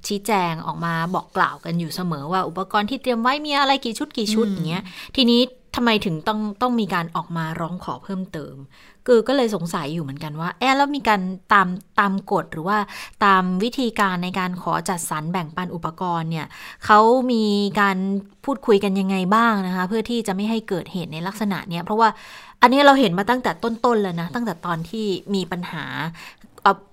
[0.07, 4.83] ชี้แจงออกมาบอกกล่าวกันอยู่เสมอว่าอุปกรณ์ที่เตรียมไว้มีอะไรกี่ชุดกี่ชุดอย่างเงี้ย
[5.15, 5.41] ทีนี้
[5.79, 8.55] ทำไมถึงต้องต้องมีการออกมาร้องขอเพิ่มเติม
[9.07, 11.21] คือก็เลยสงสัยอยู่เหมือนกันว่า แอบแล้วมีการ
[11.53, 11.67] ตาม
[11.99, 12.77] ตามกฎหรือว่า
[13.25, 16.47] ตามวิธีการในการขอจัดสรรแบ่งปันอุปกรณ์เนี่ย
[16.85, 16.99] เขา
[17.31, 17.43] มี
[17.81, 17.97] การ
[18.45, 22.09] พูดคุยกันยังไงบ้างนะคะ เพื่อที่จะไม่ให้เกิดเหตุในลักษณะเนี้ยเพราะว่า
[22.61, 25.83] อันนี้เราเห็นมาตั้งแต่ต้นๆเลยนะ ตั้งแต่ตอนที่มีปัญหา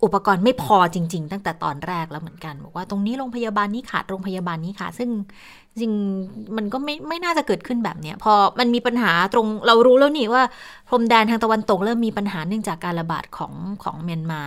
[0.05, 5.11] อุปกรณ์ไม่พอจริง ๆ ตั้งแต่ตอนแรกแล้วเหมือนกันบอกว่าตรงนี้โรงพยาบาลนี้ขาดโรงพยาบาลนี้ขาดซึ่ง
[5.81, 5.93] จริง
[6.57, 10.43] มันก็ไม่ไม่น่าจะเกิดขึ้นแบบเนี้ยพอมันมีปัญหาตรงเรารู้แล้วนี่ว่า
[10.89, 14.43] พรมแดนทางตะวันตกเริ่มมีปัญหาเนื่องจากการระบาดของของเมียนมา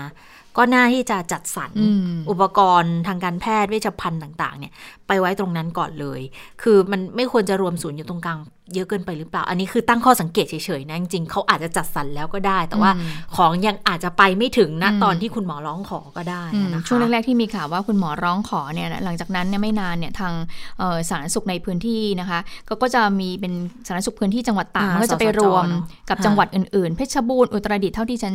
[0.57, 4.73] ก็น่าที่จะจัดสรรอืมอุปกรณ์ทางการแพทย์เวชภัณฑ์ต่าง ๆ เนี่ย
[5.07, 6.21] ไปไว้ตรงนั้นก่อนเลย
[6.61, 8.39] คือมันไม่ควรจะรวมศูนย์อยู่ตรงกลาง
[8.75, 20.33] เยอะเกินไปหรือเปล่า อันนี้คือตั้งข้อสังเกตเฉยๆนะจริงๆเขาอาจจะจัดสรรแล้วก็ได้ แต่ว่าอืมของยังอาจจะไปไม่ถึงนะอืมตอนที่คุณหมอร้องขอก็ได้อืมนะคะช่วงแรกๆที่มีข่าวว่าคุณหมอร้องขอเนี่ยหลังจากนั้นเนี่ยไม่นานเนี่ยทาง
[20.79, 23.53] เอ่อสาธารณสุขในพื้นที่นะคะก็ก็จะมีเป็น
[23.87, 28.33] สาธารณสุขพื้นที่จังหวัดตากอ่ามันก็จะไปรวมสสจเนอะกับค่ะจังหวัดอื่นๆ เพชรบูรณ์อุตรดิตถ์เท่าที่ฉัน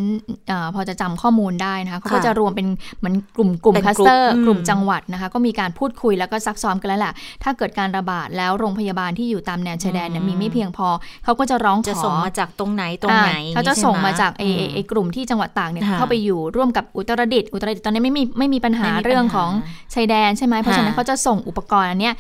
[0.49, 2.67] เออพอจะจำข้อมูลได้นะคะเขาก็ค่ะจะรวมเป็น
[2.99, 10.89] เหมือนกลุ่มกลุ่มเป็นคลัสเตอร์กลุ่มกลุ่มอืมจังหวัดนะคะก็มีการพูดคุยแล้วก็ซักซ้อมกันแล้วแหละถ้าเกิดการระบาดแล้วโรงพยาบาลที่อยู่ตามแนวชายแดนเนี่ยมีไม่เพียงพอ
[11.25, 19.51] เขาก็จะร้องขอจะส่งมาจากตรงไหนตรงไหนอ่าเขาจะส่งมาจากไอ้ใช่ไหไอ้ไอ้กลุ่มที่จังหวัดตากเนี่ยค่ะเข้าไปอยู่ร่วมกับอุตรดิตถ์อุตรดิตถ์ตอนนี้ไม่มีไม่มีปัญหาไม่มีปัญหาเรื่องของ
[19.95, 22.15] ชายแดนใช่ไหมเพราะฉะนั้นค่ะเขาจะส่งอุปกรณ์อันเนี้ย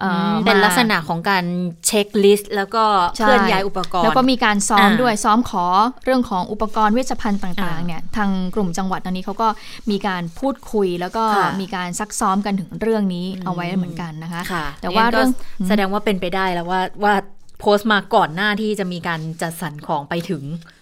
[0.00, 1.44] เอ่อเป็นมาลักษณะของการ
[1.86, 2.84] เช็คลิสต์แล้วก็
[3.18, 5.66] ใช่เคลื่อนย้ายอุปกรณ์ แล้วก็มีการซ้อมอ่าด้วยซ้อมขอ
[6.04, 9.48] เรื่องของอุปกรณ์เวชภัณฑ์ต่างอ่าๆเนี่ยทางกลุ่มจังหวัดตอนนี้เขาก็
[9.90, 15.30] มีการพูดคุยแล้วก็ค่ะมีการซักซ้อมกันถึงเรื่องนี้อืมเอาไว้เหมือนกันนะคะค่ะแต่ว่างั้นก็เรื่อง
[15.68, 17.14] แสดงว่าเป็นไปได้แล้วว่าว่า
[17.60, 20.75] โพสต์มาก่อนหน้าที่จะมีการจัดสรรของไปถึงอืมอืม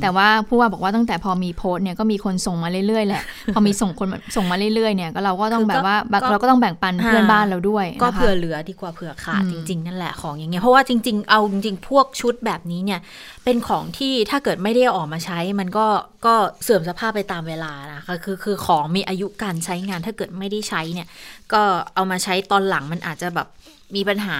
[0.00, 3.22] แต่ว่าผู้ว่าบอกว่าตั้งแต่พอมีโพสต์เนี่ยก็มีคนส่งมาเรื่อยๆแหละ
[3.54, 13.00] พอมีส่งคนมาส่งมาเรื่อยๆเนี่ยก็เราก็ต้องคือแบบว่าก็เราก็ต้องแบ่งปันอ่าเพื่อนบ้านเราด้วย ก็นะคะเผื่อเหลือดีกว่าเผื่อขาดอืมจริง ๆ นั่นแหละของอย่างเงี้ยเพราะว่าจริง ๆ เอาจริงๆพวกชุดแบบนี้เนี่ย
[13.44, 15.86] เป็นของที่ถ้าเกิดไม่ได้เอาออกมาใช้ มันก็
[16.26, 21.08] ก็เสื่อมสภาพไปตามเวลานะคะคือคือของมีอายุการใช้งานถ้าเกิดไม่ได้ใช้เนี่ย
[21.52, 21.62] ก็
[21.94, 23.48] เอามาใช้ตอนหลังมันอาจจะแบบ
[23.96, 24.38] มีปัญหา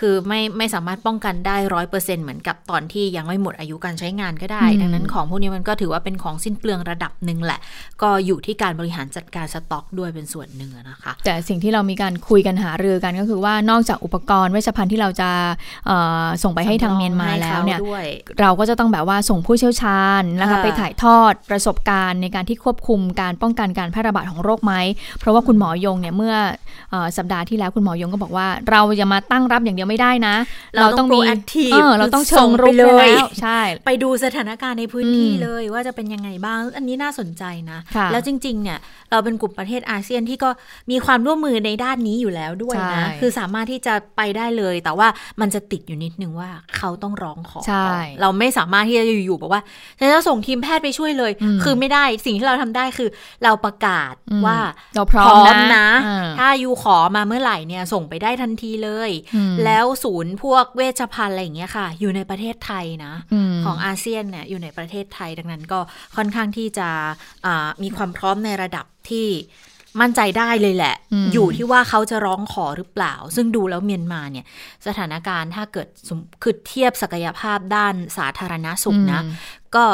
[0.00, 7.60] คือไม่ไม่สามารถป้องกันได้ร้อยเปอร์เซ็นเหมือนกับตอนที่ยังไม่หมดอายุการใช้งานก็ได้อืมดังนั้นของพวกนี้มันก็ถือว่าเป็นของสิ้นเปลืองระดับหนึ่งแหละ
[8.02, 15.30] ก็อยู่ที่การบริหารจัดการสต็อกด้วยเป็นส่วนหนึ่งอะนะคะ แต่สิ่งที่เรามีการคุยกันหารือกันก็คือว่านอกจากอุปกรณ์เวชภัณฑ์ที่เราจะ
[15.86, 18.06] เอ่อส่งไปให้ทางเมียนมาแล้วเนี่ยให้ขด้วย
[18.40, 24.74] เราก็จะต้องแบบว่าส่งผู้เชี่ยวชาญนะคะค่ะไปถ่ายทอดประสบการณ์ในการที่ควบคุมการป้องกันการแพร่ระบาดของโรคไหม
[25.18, 26.34] เพราะว่าคุณหมอยงเนี่ยเมื่อ
[26.90, 30.36] เออสัปดาห์ที่แล้วคุณหมอยงก็บอกว่า เราจะมาตั้งรับอย่างเดียวไม่ได้นะ
[30.76, 38.78] เราต้อง proactive เออเราต้องเชิงรุกส่งไปเลยแล้วใช่ ไปดูสถานการณ์ในพื้นที่อืมเลยว่าจะเป็นยังไงบ้าง อันนี้น่าสนใจนะค่ะแล้วจริง ๆ เนี่ย
[39.10, 40.50] เราเป็นกลุ่มประเทศอาเซียนที่ก็
[40.90, 45.08] มีความร่วมมือในด้านนี้อยู่แล้วด้วยนะใช่คือสามารถที่จะไปได้เลย แต่ว่า
[45.40, 49.62] มันจะติดอยู่นิดนึงว่าเขาต้องร้องขอใช่ก่อนเราไม่สามารถที่จะอยู่ๆบอกว่า
[49.98, 53.08] ฉันจะส่งทีมแพทย์ไปช่วยเลยอืมคือไม่ได้สิ่งที่เราทำได้คือ
[53.44, 54.58] เราประกาศอืมว่า
[54.96, 63.14] เราพร้อมนะนะอ่าถ้ายูขอมาเมื่อไหร่เนี่ยส่งไปได้ทันทีเลยอืมแล้วศูนย์พวกเวชภัณฑ์อะไรอย่างเงี้ยค่ะ อยู่ในประเทศไทยนะ
[63.50, 65.80] มของอาเซียนเนี่ยอยู่ในประเทศไทยดังนั้นก็
[66.16, 66.88] ค่อนข้างที่จะ
[67.46, 69.26] อ่ามีความพร้อมในระดับที่
[70.00, 74.46] มั่นใจได้เลยแหละอืมอยู่ที่ว่าเขาจะร้องขอหรือเปล่า ซึ่งดูแล้วเมียนมาเนี่ย
[74.86, 79.32] สถานการณ์ถ้าเกิดสมคือเทียบศักยภาพด้านสาธารณสุขนะอืม
[79.76, 79.84] ก็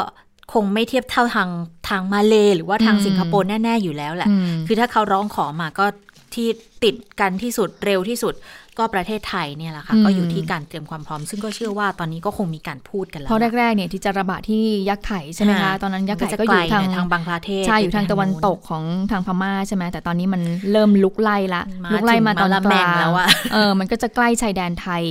[0.53, 1.49] คงไม่เทียบเท่าทาง
[1.89, 5.85] ทางมาเลหรือว่าทางอืมสิงคโปร์แน่ ๆ อยู่แล้วแหละอืมคือถ้าเขาร้องขอมาก็
[6.33, 6.47] ที่
[6.83, 8.35] ติดกันที่สุดเร็วที่สุด
[8.81, 25.03] ก็ประเทศไทยเนี่ยแหละค่ะอืมก็อยู่ที่การเตรียมความพร้อม ซึ่งก็เชื่อว่าตอนนี้ก็คงมีการพูดกันแล้วเพราะแรกๆเนี่ยที่จะระบาดที่ยักษ์ไข่ใช่ไหมคะอ่าตอนนั้นยักษ์ไข่จะก็อยู่ไกลทางหน่ทางบังคลาเทศใช่อยู่ทางตะวันตกของทางพม่าใช่ไหมแต่ตอนนี้มันเริ่มลุกไล่ละมาลุกไล่มาตอนถึงมาละกแมลางงแล้วอะเออมันก็จะใกล้ชายแดนไทย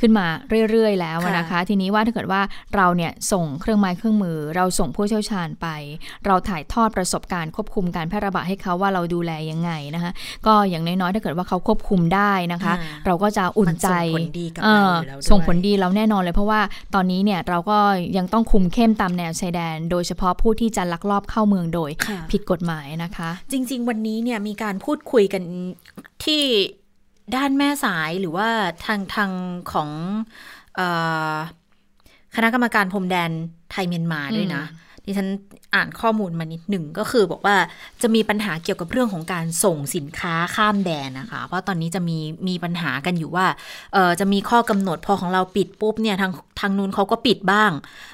[0.00, 0.26] ขึ้นมา
[0.70, 2.40] เรื่อยๆ แล้วอะนะคะ ทีนี้ว่าถ้าเกิดว่า
[2.76, 5.66] เราเนี่ยส่งเครื่องไม้เครื่องมือ เราส่งผู้เชี่ยวชาญไป
[6.26, 10.12] เราถ่ายทอดประสบการณ์ควบคุมการแพร่ระบาดให้เขาว่าเราดูแลยังไงนะคะ
[10.46, 16.60] ก็อย่างน้อยๆถ้าเกิดว่าเขาควบคุมได้นะคะอ่าเราก็จะอุ่นใจมันส่งผลดีกับเอเราออยู่แล้วด้วยส่งผลดีเราแน่นอนเลย เพราะว่า
[16.94, 17.78] ตอนนี้เนี่ยเราก็
[18.16, 25.42] ยังต้องคุมเข้มตามแนวชายแดน โดยเฉพาะผู้ที่จะลักลอบเข้าเมืองโดยค่ะผิดกฎหมายนะคะ จริง ๆ วันนี้เนี่ยมีการพูดคุยกัน
[26.24, 26.42] ที่
[27.36, 28.48] ด้านแม่สายหรือว่า
[28.84, 29.30] ทางทาง
[29.72, 29.88] ของ
[30.74, 30.80] เอ
[31.34, 31.36] อ
[32.36, 33.30] คณะกรรมการพรมแดน
[33.70, 34.64] ไทยเมียนมาด้วยนะ
[35.06, 35.28] ดิฉัน
[35.74, 37.56] อ่านข้อมูลมานิดหนึ่งก็คือบอกว่า
[38.02, 43.46] จะมีปัญหาเกี่ยวกับเรื่องของการส่งสินค้าข้ามแดนนะคะ เพราะตอนนี้จะมีมีปัญหากันอยู่ว่า
[43.92, 47.70] เออจะมีข้อกำหนดพอของเราปิดปุ๊บเนี่ยทางทางนู้นเขาก็ปิดบ้าง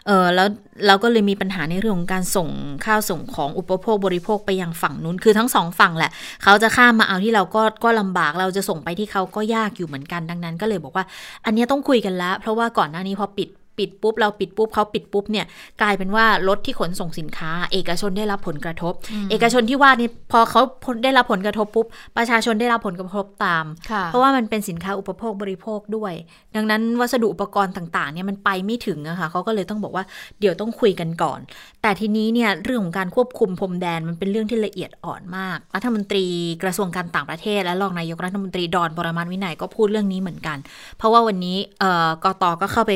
[0.07, 0.49] เออแล้ว
[0.87, 2.49] เราก็เลยมีปัญหาในเรื่องของการส่ง
[2.87, 6.11] ข้าวส่งของอุปโภคบริโภคไปยังฝั่งนู้นคือทั้งสองฝั่งแหละ
[6.43, 11.05] เขาจะข้ามมาเอาที่เราก็ก็ลำบากเราจะส่งไปที่เขาก็ยากอยู่เหมือนกันดังนั้น ก็เลยบอกว่า
[11.45, 13.49] อันนี้ต้องคุยกันแล้วเพราะว่าก่อนหน้านี้พอปิด
[13.79, 15.47] ปิดปุ๊บ เราปิดปุ๊บเขาปิดปุ๊บเนี่ย
[15.83, 18.93] กลายเป็นว่ารถที่ขนส่งสินค้า เอกชนได้รับผลกระทบ
[19.31, 20.63] เอกชนที่ว่านี่พอเขา
[21.05, 21.87] ได้รับผลกระทบปุ๊บ
[22.17, 26.13] ประชาชนได้รับผลกระทบตามค่ะเพราะว่ามันเป็นสินค้าอุปโภคบริโภคด้วย
[26.57, 30.05] ดังนั้นวัสดุอุปกรณ์ต่างๆเนี่ยมันไปไม่ถึงอะค่ะเขาก็เลยต้องบอกว่า
[30.41, 31.41] เดี๋ยวต้องคุยกันก่อน
[31.83, 36.25] แต่ทีนี้เนี่ยเรื่องของการควบคุมพรมแดนมันเป็นเรื่องที่ละเอียดอ่อนมาก รัฐมนตรี
[36.63, 40.59] กระทรวงการต่างประเทศ และรองนายกรัฐมนตรีดอนปรมาณวินัยก็พูดเรื่องนี้เหมือนกัน
[40.99, 42.93] เพราะว่าวันนี้เอ่อกตก็เข้าไป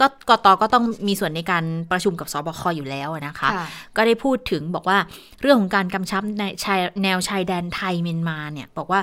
[0.00, 4.98] ก็กตก็ต้องมีส่วนในการประชุมกับสบคอยู่แล้วอะนะคะค่ะก็ได้พูดถึงบอกว่า
[5.40, 9.00] เรื่องของการกำชับในชายแนวชายแดนไทยเมียนมาเนี่ยบอกว่า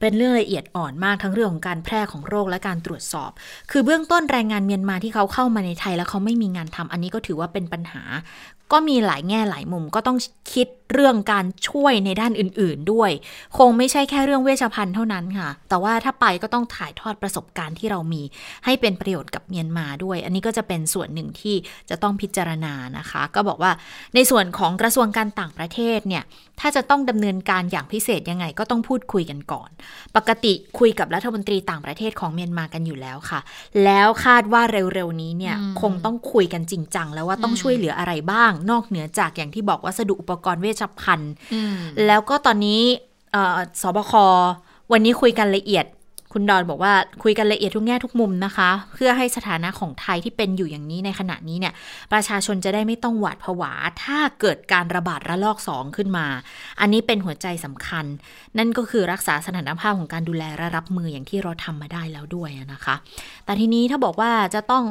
[0.00, 3.30] เป็นเรื่องละเอียดอ่อนมากทั้งเรื่องของการแพร่ของโรคและการตรวจสอบ
[3.70, 8.02] คือเบื้องต้นแรงงานเมียนมาที่เขาเข้ามาในไทยแล้วเขาไม่มีงานทำอันนี้ก็ถือว่าเป็นปัญหา
[8.72, 10.18] ก็มีหลายแง่หลายมุมก็ต้อง
[10.52, 13.10] คิดเรื่องการช่วยในด้านอื่นๆด้วย
[13.58, 18.22] คงไม่ใช่แค่เรื่องเวชภัณฑ์เท่านั้นค่ะ แต่ว่าถ้าไปก็ต้องถ่ายทอดประสบการณ์ที่เรามี
[18.64, 21.54] ให้เป็นประโยชน์กับเมียนมาด้วย อันนี้ก็จะเป็นส่วนหนึ่งที่
[21.90, 23.72] จะต้องพิจารณานะคะ ก็บอกว่า
[24.14, 26.24] ในส่วนของกระทรวงการต่างประเทศเนี่ย
[26.60, 29.70] ถ้าจะต้องดำเนินการอย่างพิเศษยังไงก็ต้องพูดคุยกันก่อน
[30.16, 33.40] ปกติคุยกับรัฐมนตรีต่างประเทศของเมียนมากันอยู่แล้วค่ะ
[33.84, 42.80] แล้วคาดว่าเร็วๆนี้เนี่ยคงต้องคุยกันจริงจังแล้วว่าต้องช่วยเหลืออะไรบ้าง นอกเหนือจากอย่างที่บอกวัสดุอุปกรณ์เวชภัณฑ์อืมแล้วก็ตอนนี้
[43.32, 44.12] เอ่อสบค
[44.92, 45.86] วันนี้คุยกันละเอียด
[46.32, 51.74] คุณดอนบอกว่าคุยกันละเอียดทุกแง่ทุกมุมนะคะ เพื่อให้สถานะของไทยที่เป็นอยู่อย่างนี้ในขณะนี้เนี่ย
[52.12, 53.72] ประชาชนจะได้ไม่ต้องหวาดผวา
[54.04, 56.26] ถ้าเกิดการระบาดระลอกสองขึ้นมา
[56.80, 58.04] อันนี้เป็นหัวใจสำคัญ
[58.58, 62.94] นั่นก็คือรักษาสถานภาพของการดูแลและรับมืออย่างที่เราทำมาได้แล้วด้วยนะคะ
[63.44, 64.84] แต่ทีนี้ถ้าบอกว่าจะต้อง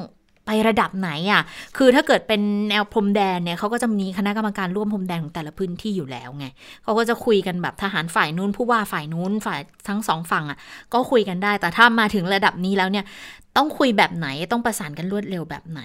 [0.46, 1.42] ไประดับไหนอะ
[1.78, 6.46] คือถ้าเกิดเป็นแนวพรมแดนเนี่ยเขาก็จะมีคณะกรรมการร่วมพรมแดนของแต่ละพื้นที่อยู่แล้วไง
[6.84, 10.58] เขาก็จะคุยกันแบบทหารฝ่ายนู้นผู้ว่าฝ่ายนู้นฝ่ายทั้งสองฝั่งอะ
[10.94, 13.06] ก็คุยกันได้ แต่ถ้ามาถึงระดับนี้แล้วเนี่ย
[13.58, 15.82] ต้องคุยแบบไหนต้องประสานกันรวดเร็วแบบไหน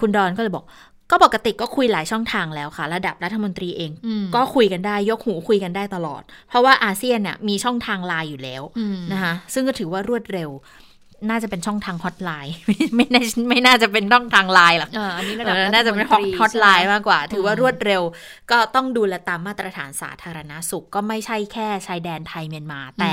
[0.00, 0.64] คุณดอนก็เลยบอก
[1.10, 10.50] ก็ปกติก็คุยหลายช่องทางแล้วค่ะ ระดับรัฐมนตรีเองอืมก็คุยกันได้ยกหูคุยกันได้ตลอด เพราะว่าอาเซียนเนี่ยมีช่องทางไลน์อยู่แล้วอืมนะคะซึ่งก็ถือว่ารวดเร็ว
[11.28, 18.02] น่าจะเป็นช่องทางฮอตไลน์ไม่ไม่น่าไม่น่าจะเป็นช่องทางไลน์หรอกเอออันนี้ระดับเออน่าจะเป็นรัฐมตรีฮอตไลน์ใช่หมากกว่า ถือว่าอืมรวดเร็ว
[18.50, 23.12] ก็ต้องดูแลตามมาตรฐานสาธารณสุขก็ไม่ใช่แค่ชายแดนไทยเมียนมา แต่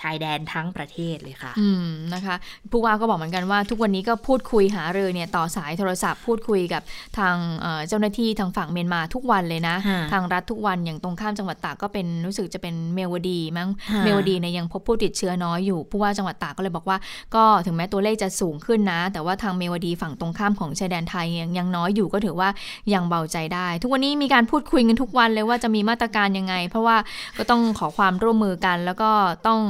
[0.00, 2.36] ชายแดนทั้งประเทศเลยค่ะ อืมนะคะ
[2.70, 6.82] ผู้ว่าก็บอกเหมือนกันว่า ทุกวันนี้ก็พูดคุยหารือเนี่ยต่อสายโทรศัพท์พูดคุยกับ
[7.18, 16.98] ทางเอ่อเจ้าหน้าที่ทางฝั่งเมียนมาทุกวันเลยนะฮะทางรัฐทุกวันอย่างตรงข้ามจังหวัดตากก็เป็นรู้สึกจะเป็นเมวดีมั้งฮะเมวดีเนี่ยยังพบผู้ติดเชื้อน้อยอยู่ผู้ว่าจังหวัดตากก็เลยบอกว่า
[17.34, 22.48] ก็ถึงแม้ตัวเลขจะสูงขึ้นนะ แต่ว่าทางเมวดีฝั่งตรงข้ามของชายแดนไทยยังยังน้อยอยู่ก็ถือว่า
[22.92, 26.96] ยังเบาใจได้ ทุกวันนี้มีการพูดคุยกันทุกวันเลยว่าจะมีมาตรการยังไง เพราะว่า
[27.38, 29.10] ก็ต้องขอความร่วมมือกัน แล้วก็
[29.46, 29.60] ต้อง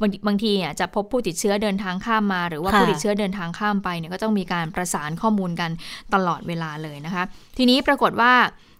[0.00, 5.70] บางบางทีอะจะพบผู้ติดเชื้อเดินทางข้ามมา หรือว่าค่ะผู้ติดเชื้อเดินทางข้ามไปเนี่ยก็ต้องมีการประสานข้อมูลกัน
[6.14, 7.24] ตลอดเวลาเลยนะคะ
[7.58, 8.32] ทีนี้ปรากฏว่า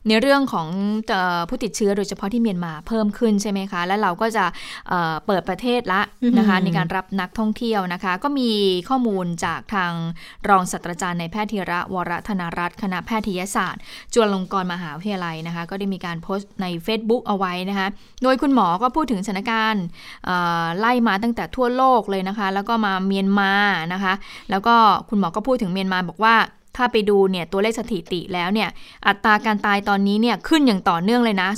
[0.08, 0.68] ในเรื่องของ
[1.08, 4.44] เอ่อผู้ติดเชื้อโดยเฉพาะที่เมียนมาเพิ่มขึ้นใช่ไหมคะ และเราก็จะ
[4.88, 6.00] เอ่อเปิดประเทศละ
[6.38, 8.50] นะคะอือหือในการรับนักท่องเที่ยวนะคะ ก็มี
[8.88, 9.92] ข้อมูลจากทาง
[10.48, 17.88] รองศาสตราจารย์ในายแพทย์ธีระวรธนรัตน์คณะแพทยศาสตร์ จุฬาลงกรณ์มหาวิทยาลัยนะคะ ก็ได้มีการโพสต์ใน Facebook เอาไว้นะคะ
[18.22, 19.84] โดยคุณหมอก็พูดถึงสถานการณ์
[20.26, 23.52] เอ่อไล่มาตั้งแต่ทั่วโลกเลยนะคะ แล้วก็มาเมียนมา
[23.92, 24.14] นะคะ
[24.50, 24.74] แล้วก็
[25.08, 26.36] คุณหมอก็พูดถึงเมียนมาบอกว่า
[26.76, 28.68] ถ้าไปดูเนี่ยตัวเลขสถิติแล้วเนี่ย
[29.06, 31.48] อัตราการตายตอนนี้เนี่ยขึ้นอย่างต่อเนื่องเลยนะ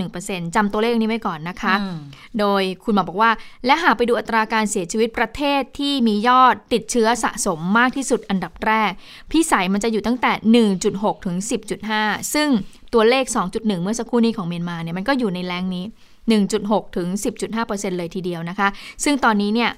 [0.00, 1.98] 2.1%จำตัวเลขนี้ไว้ก่อนนะคะอืม
[2.38, 3.30] โดยคุณหมอบอกว่า
[3.66, 8.90] และหากไปดูอัตราการเสียชีวิตประเทศที่มียอดติดเชื้อสะสมมากที่สุดอันดับแรก
[9.30, 11.36] พี่ใสยมันจะอยู่ตั้งแต่ 1.6 ถึง
[11.84, 12.48] 10.5 ซึ่ง
[12.94, 15.84] ตัวเลข 2.1 เมื่อสักครู่นี้ของเมียนมาเนี่ยมันก็อยู่ในแรงนี้
[16.44, 17.08] 1.6 ถึง
[17.54, 18.68] 10.5%เลยทีเดียวนะคะ
[19.04, 19.70] ซึ่งตอนนี้เนี่ย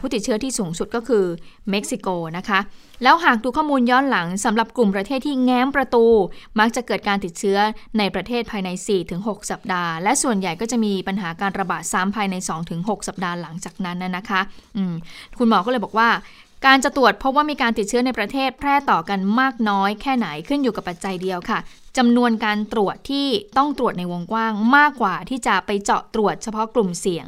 [0.00, 1.24] ผู้ติดเชื้อที่สูงสุดก็คือ
[1.70, 2.60] เม็กซิโกนะคะ
[3.02, 6.04] แล้วหากดูข้อมูลย้อนหลังสำหรับกลุ่มประเทศที่แง้มประตู
[6.58, 7.58] มักจะเกิดการติดเชื้อ
[7.98, 8.68] ในประเทศภายใน
[9.10, 12.34] 4-6 สัปดาห์ และส่วนใหญ่ก็จะมีปัญหาการระบาดซ้ำภายใน
[12.72, 14.40] 2-6 สัปดาห์หลังจากนั้นนะคะ
[15.38, 16.08] คุณหมอก็เลยบอกว่า
[16.66, 21.58] การจะตรวจพบว่ามีการติดเชื้อในประเทศแพร่ต่อกันมากน้อยแค่ไหนขึ้นอยู่กับปัจจัยเดียวค่ะ
[21.98, 23.26] จำนวนการตรวจที่
[23.56, 27.26] ต้องตรวจในวงกว้างมากกว่าที่จะไปเจาะตรวจเฉพาะกลุ่มเสี่ยง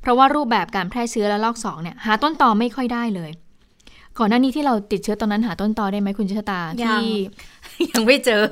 [0.00, 3.30] เพราะว่ารูปแบบการแพร่เชื้อและลอกสองเนี่ยหาต้นตอไม่ค่อยได้เลย
[4.20, 7.12] ก่อนหน้านี้ที่เราติดเชื้อตอนนั้นหาต้นตอได้ไหมคุณชะตายังที่
[7.92, 8.42] ยังไม่เจอ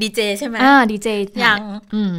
[0.00, 1.08] ดีเจใช่ไหมอ่าดีเจ
[1.44, 1.58] ยัง
[1.94, 2.14] อืม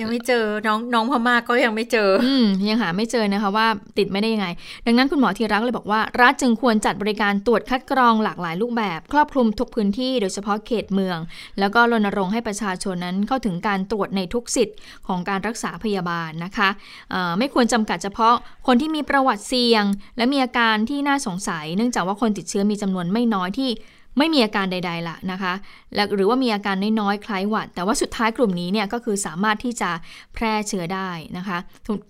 [0.00, 3.66] ยังไม่เจอน้องน้องพม่าก็ยังไม่เจอ อืมยังหาไม่เจอนะคะว่า
[3.98, 4.48] ติดไม่ได้ยังไง
[4.86, 11.18] ดังนั้นคุณหมอธีรักษ์เลยบอกว่า รัฐจึงควรจัดบริการตรวจคัดกรองหลากหลายรูปแบบ ครอบคลุมทุกพื้นที่โดยเฉพาะเขตเมือง
[11.60, 14.76] แล้วก็รณรงค์ให้ประชาชนนั้นเข้าถึงการตรวจในทุกสิทธิ์
[15.08, 16.68] ของการรักษาพยาบาลนะคะ
[17.10, 18.34] เอ่อไม่ควรจำกัดเฉพาะ
[18.66, 19.84] คนที่มีประวัติเสี่ยง
[20.16, 23.70] และมีอาการที่น่าสงสัย เนื่องจากว่าคนติดเชื้อมีจำนวนไม่น้อยที่
[24.18, 25.52] ไม่มีอาการใด ๆละนะคะ
[25.94, 29.90] และหรือว่ามีอาการน้อยๆ คล้ายหวัด แต่ว่าสุดท้ายกลุ่มนี้เนี่ยก็คือสามารถที่จะ
[30.34, 31.58] แพร่เชื้อได้นะคะ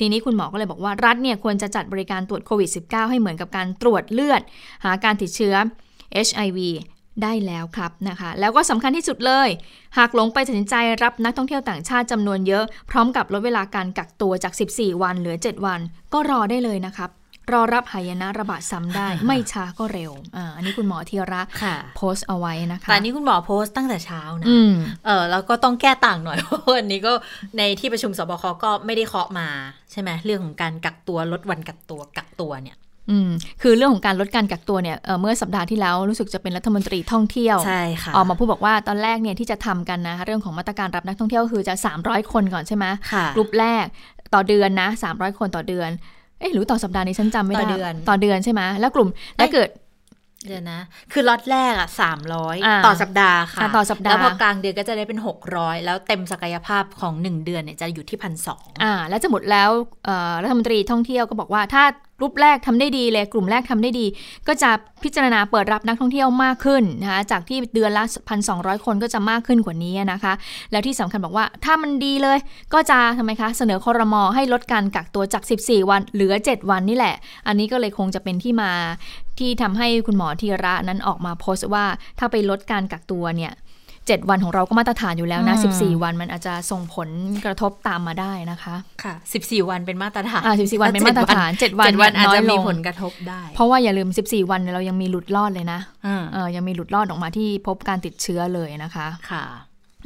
[0.01, 4.43] ทีนี้คุณหมอก็เลยบอกว่ารัฐเนี่ยควรจะจัดบริการตรวจโควิด -19 ให้เหมือนกับการตรวจเลือด
[4.85, 5.55] หาการติดเชื้อ
[6.27, 6.59] HIV
[7.23, 9.49] ได้แล้วครับนะคะ แล้วก็สำคัญที่สุดเลย
[9.99, 15.81] หากหลงไปตัดสินใจรับนักท่องเที่ยวต่างชาติจำนวนเยอะ พร้อมกับลดเวลาการกักตัวจาก 14 วันเหลือ 7 วัน
[16.13, 17.11] ก็รอได้เลยนะครับ
[17.53, 24.73] รอรับหายนะระบาดซ้ำได้ ไม่ช้าก็เร็วอ่าอันนี้คุณหมอธีระค่ะโพสต์เอาไว้นะคะแต่อันนี้คุณหมอโพสต์ตั้งแต่เช้านะอืม
[25.07, 27.13] เออแล้วก็ต้องแก้ต่างหน่อยเพราะวันนี้ก็
[27.59, 29.49] ในที่ประชุมสบคก็ไม่ได้เคาะมา
[29.93, 32.77] ใช่ไหมเรื่องของการกักตัวลดวันกักตัวกักตัวเนี่ย
[33.11, 33.31] อืม
[33.63, 43.85] คือเรื่องของการลดการกักตัวเนี่ยเอ่อเมื่อสัปดาห์ที่แล้วรู้สึกจะเป็นรัฐมนตรีท่องเที่ยวใช่ค่ะออกมาพูดบอกว่าตอนแรกเนี่ยที่จะทำกันนะเรื่องของมาตรการรับนักท่องเที่ยวคือจะ 300 คนก่อนใช่ไหมค่ะกลุ่มแรก
[44.35, 45.91] ต่อเดือนนะ300 คนต่อเดือน
[46.41, 49.69] เอ๊ะหรือต่อสัปดาห์นี้ฉันจำไม่ได้ต่อเดือนต่อเดือนใช่ไหมแล้วกลุ่มแล้วเกิด
[50.47, 50.81] เดี๋ยวนะ
[51.13, 59.71] คือล็อตแรกอะสามร้อยอ่าต่อสัปดาห์ค่ะอ่าต่อสัปดาห์ แล้วพอกลางเดือนก็จะได้เป็นหกร้อยแล้วเต็มศักยภาพของหนึ่งเดือนเนี่ยจะอยู่ที่พันสองอ่า แล้วจะหมดแล้ว
[60.05, 61.85] เอ่อรัฐมนตรีท่องเที่ยวก็บอกว่าถ้า
[62.21, 64.07] กลุ่มแรกทำได้ดีเลย กลุ่มแรกทำได้ดี
[64.49, 64.71] ก็จะ
[65.03, 68.05] พิจารณาเปิดรับนักท่องเที่ยวมากขึ้นนะคะจากที่เดือนละ
[68.45, 70.33] 1,200 คนก็จะมากขึ้นกว่านี้นะคะ
[70.73, 72.39] แล้วที่สำคัญบอกว่าถ้ามันดีเลย
[72.75, 77.15] ก็จะทำไมคะเสนอคอรมอให้ลดการกักตัวจาก 14 วันเหลือ 7 วันนี่แหละ
[77.47, 78.71] อันนี้ก็เลยคงจะเป็นที่มา
[79.39, 81.85] ที่ทำให้คุณหมอธีระนั้นออกมาโพสต์ว่า
[82.19, 83.55] ถ้าไปลดการกักตัวเนี่ย
[84.07, 87.09] 7วันของเราก็มาตรฐานอยู่แล้วนะ 14 วันมันอาจจะส่งผล
[87.45, 99.45] กระทบตามมาได้นะคะ ค่ะสิบสี่วันเป็นมาตรฐานอ่า14 วันเป็นมาตรฐาน 7 วันเจ็ดวันเนี่ยอาจน้อยจะลมีงผลกระทบได้ เพราะว่าอย่าลืม 14 วันเนี่ยเรายังมีหลุดรอดเลยนะอืมเออยังมีหลุดรอดออกมาที่พบการติดเชื้อเลยนะคะ ค่ะ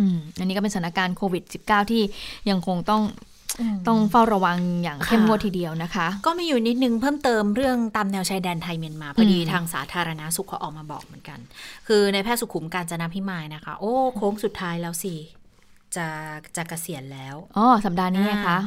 [0.01, 2.03] อืม อันนี้ก็เป็นสถานการณ์โควิด -19 ที่
[2.51, 3.03] ยังคงต้อง
[3.89, 11.39] ต้องเฝ้าระวังอย่างเข้มงวดทีเดียวนะคะ ก็มีอยู่นิดนึงเพิ่มเติมเรื่องตามแนวชายแดนไทยเมียนมาพอดีอืมทางสาธารณาสุขเขาออกมาบอกเหมือนกัน
[11.87, 15.15] คือในแพทย์สุขุมการจนาพิมายนะคะ โอ้โค้งสุดท้ายแล้วสิ
[15.97, 16.07] จะ
[16.57, 18.59] จะเกษียณแล้วอ๋อสัปดาห์นี้ไงคะ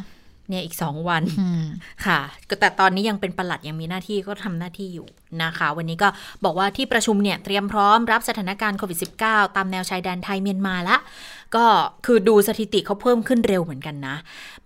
[0.50, 1.64] เนี่ยอีกสองวันอืม
[2.06, 5.08] ค่ะก็แต่ตอนนี้ยังเป็นประหลัดยังมีหน้าที่ก็ทำหน้าที่อยู่
[5.44, 6.08] นะคะ วันนี้ก็
[6.44, 10.98] บอกว่าที่ประชุมเนี่ยเตรียมพร้อมรับสถานการณ์โควิด -19 ตามแนวชายแดนไทยเมียนมาละ
[11.56, 11.68] ก็
[12.06, 14.16] คือดูสถิติเขาเพิ่มขึ้นเร็วเหมือนกันนะ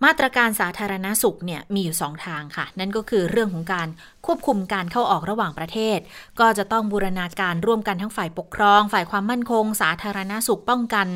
[0.04, 3.88] มาตรการสาธารณสุขเนี่ยมีอยู่ 2 ทางค่ะ นั่นก็คือเรื่องของการ
[4.26, 5.98] ควบคุมการเข้าออกระหว่างประเทศ
[6.40, 11.06] ก็จะต้องบูรณาการร่วมกันทั้งฝ่ายปกครอง ฝ่ายความมั่นคง สาธารณสุขป้องกัน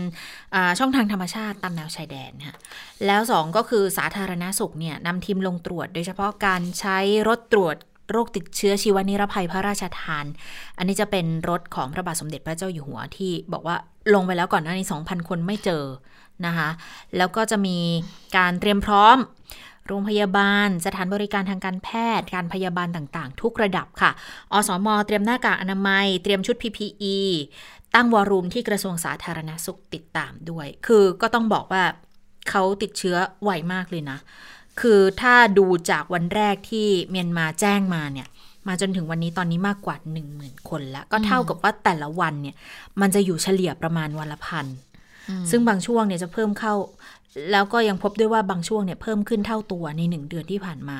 [0.79, 2.57] ช่องทางธรรมชาติตามแนวชายแดนค่ะ
[3.07, 7.77] แล้ว 2 ก็คือสาธารณสุขเนี่ยนำทีมลงตรวจ โดยเฉพาะการใช้รถตรวจ
[8.11, 10.25] โรคติดเชื้อชีวนิรภัยพระราชทาน
[10.79, 13.77] อันนี้จะเป็นรถของพระบาทสมเด็จพระเจ้าอยู่หัวที่บอกว่า
[14.15, 15.85] ลงไปแล้วก่อนหน้านี้ 2,000 คนไม่เจอ
[16.47, 16.69] นะคะ
[17.17, 17.79] แล้วก็จะมี
[18.37, 19.17] การเตรียมพร้อม
[19.87, 21.89] โรงพยาบาล สถานบริการทางการแพ
[22.19, 24.11] ทย์ การพยาบาลต่างๆ ทุกระดับค่ะ
[24.53, 27.17] อสม เตรียมหน้ากากอนามัย เตรียมชุด PPE
[27.95, 31.85] ตั้งวอรูมที่กระทรวงสาธารณสุขติดตามด้วย คือก็ต้องบอกว่า
[32.51, 34.19] เขาติดเชื้อไวมากเลยนะ
[34.81, 38.29] คือถ้าดูจากวันแรกที่เมียนมาแจ้งมาเนี่ย
[38.69, 42.57] มาจนถึงวันนี้ตอนนี้มากกว่า1 0,000 คนแล้ว ก็เท่ากับว่าแต่ละวันเนี่ย
[43.01, 44.67] มันจะอยู่เฉลี่ยประมาณวันละพัน
[45.51, 46.75] ซึ่งบางช่วงเนี่ยจะเพิ่มเข้า
[47.53, 50.99] แล้วก็ยังพบด้วยว่าบางช่วงเนี่ยเพิ่มขึ้นเท่าตัวในหนึ่งเดือนที่ผ่านมา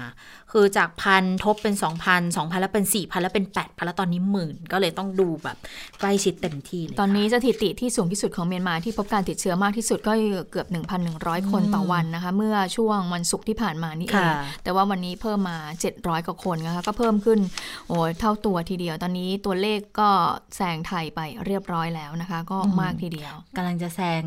[0.53, 5.57] คือจากพันทบเป็นสองพันสองพันแล้วเป็นสี่พันแล้วเป็นแปดพันแล้วตอนนี้หมื่น ก็เลยต้องดูแบบ
[6.01, 10.13] ใกล้ชิดเต็มที่เลยตอนนี้ค่ะสถิติที่สูงที่สุดของเมียนมาที่พบการติดเชื้อมากที่สุดก็
[10.51, 10.67] เกือบ
[11.09, 14.33] 1,100 คนต่อวันนะคะ เมื่อช่วงวันศุกร์ที่ผ่านมานี่เองค่ะ
[14.65, 15.59] แต่ว่าวันนี้เพิ่มมา
[15.93, 17.41] 700 กว่าคนนะคะก็เพิ่มขึ้น
[17.89, 20.11] โอ้ยเท่าตัวทีเดียว ตอนนี้ตัวเลขก็
[20.57, 24.23] แซงไทยไปเรียบร้อยแล้วนะคะ ก็มากทีเดียวกำลังจะแซง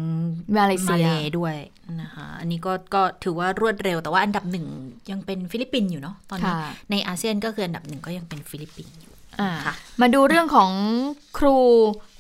[0.57, 1.55] มาเลเซียด้วย
[2.01, 4.65] นะคะอันนี้ก็ก็ถือว่ารวดเร็วแต่ว่าอันดับหนึ่ง
[5.11, 10.71] ยังเป็นฟิลิปปินส์อยู่เนาะตอนนี้ค่ะในอาเซียนก็คืออันดับหนึ่งก็ยังเป็นฟิลิปปินส์อยู่อ่าค่ะมาดูเรื่องของ
[11.37, 11.57] ครู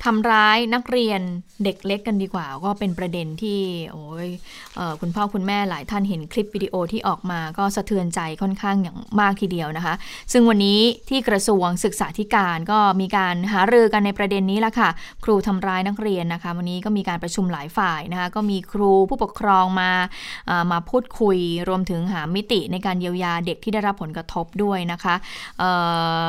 [0.03, 1.21] ทำร้ายนักเรียน
[1.63, 3.59] เด็กเล็กกันดีกว่า ก็เป็นประเด็นที่
[3.91, 4.29] โอ้ย
[4.77, 9.93] ออคุณพ่อคุณแม่หลายท่านเห็นคลิปวิดีโอที่ออกมาก็สะเทือนใจค่อนข้างอย่างมากทีเดียวนะคะ
[10.31, 10.79] ซึ่งวันนี้
[11.09, 14.89] ที่กระทรวงศึกษาธิการก็มีการหารือกันในประเด็นนี้ละค่ะ
[15.23, 19.91] ครูทำร้ายนักเรียนนะคะ วันนี้ก็มีการประชุมหลายฝ่ายนะคะ ก็มีครูผู้ปกครองมา
[20.49, 21.37] ออมาพูดคุย
[21.69, 25.15] รวมถึงหามิติในการเยียวยาเด็กที่ได้รับผลกระทบด้วยนะคะ
[25.61, 25.63] อ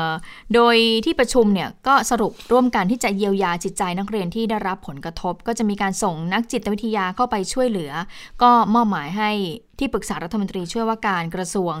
[0.05, 0.07] อ
[0.53, 0.75] โดย
[1.05, 7.91] ที่ประชุมเนี่ยก็สรุปร่วมกันที่จะเยียวยาจิตใจนักเรียนที่ได้รับผลกระทบ ก็จะมีการส่งนักจิตวิทยาเข้าไปช่วยเหลือ
[8.41, 9.31] ก็มอบหมายให้
[9.79, 11.73] ที่ปรึกษารัฐมนตรีช่วยว่าการกระทรวง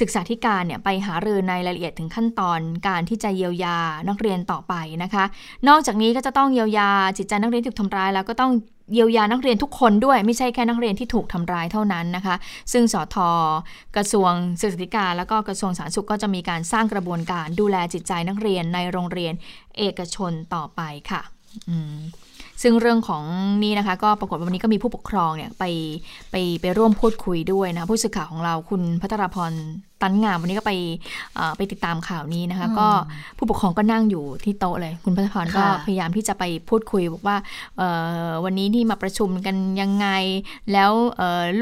[0.00, 5.24] ศึกษาธิการเนี่ยไปหารือในรายละเอียดถึงขั้นตอนการที่จะเยียวยานักเรียนต่อไปนะคะ
[5.68, 8.52] นอกจากนี้ก็จะต้องเยียวยาจิตใจนักเรียนถูกทำร้ายแล้วก็ต้อง
[8.92, 12.36] เยียวยานักเรียนทุกคนด้วยไม่ใช่แค่นักเรียนที่ถูกทำร้ายเท่านั้นนะคะ
[12.72, 13.16] ซึ่งสท
[13.96, 19.34] กระทรวงศึกษาธิการ แล้วก็กระทรวงสาธารณสุขก็จะมีการสร้างกระบวนการดูแลจิตใจนักเรียนในโรงเรียน
[19.78, 21.22] เอกชนต่อไปค่ะ
[21.68, 21.98] อืม
[22.62, 23.24] ซึ่งเรื่องของ
[23.64, 25.64] นี้นะคะ ก็ปรากฏว่าวันนี้ก็มีผู้ปกครองเนี่ยไป
[26.30, 29.52] ไปไปร่วมพูดคุยด้วยนะผู้สื่อข่าวของเราคุณพัทรพร
[30.02, 30.72] ตันงามวันนี้ก็ไป
[31.56, 32.88] ไปติดตามข่าวนี้นะคะ ก็
[33.38, 37.36] ผู้ปกครองก็นั่งอยู่ที่โต๊ะเลย คุณพัทรพรก็พยายามที่จะไปพูดคุยบอกว่า
[38.44, 40.08] วันนี้ที่มาประชุมกันยังไง
[40.72, 40.92] แล้ว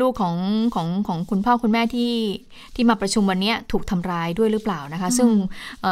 [0.00, 0.36] ลูกของ
[0.74, 2.12] ของของคุณพ่อคุณแม่ที่
[2.74, 5.28] ที่มาประชุมวันนี้ถูกทำร้ายด้วยหรือเปล่านะคะ ซึ่ง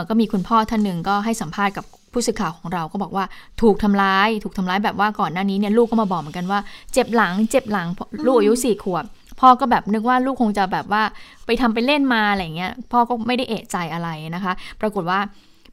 [0.09, 1.85] ก็มีคุณพ่อท่านหนึ่งก็ให้สัมภาษณ์กับ
[2.19, 3.25] ผู้สื่อข่าวของเราก็บอกว่า
[3.63, 6.61] ถูกทำร้าย ถูกทำร้ายแบบว่าก่อนหน้านี้เนี่ยลูกก็มาบอกเหมือนกันว่า
[6.93, 7.87] เจ็บหลังเจ็บหลัง
[8.27, 9.05] ลูกอายุสี่ขวบ
[9.41, 11.03] พ่อก็แบบนึกว่าลูกคงจะแบบว่า
[11.47, 15.21] ไปทำไปเล่นมาอะไรเงี้ยพ่อก็ไม่ได้เอะใจอะไรนะคะ ปรากฏว่า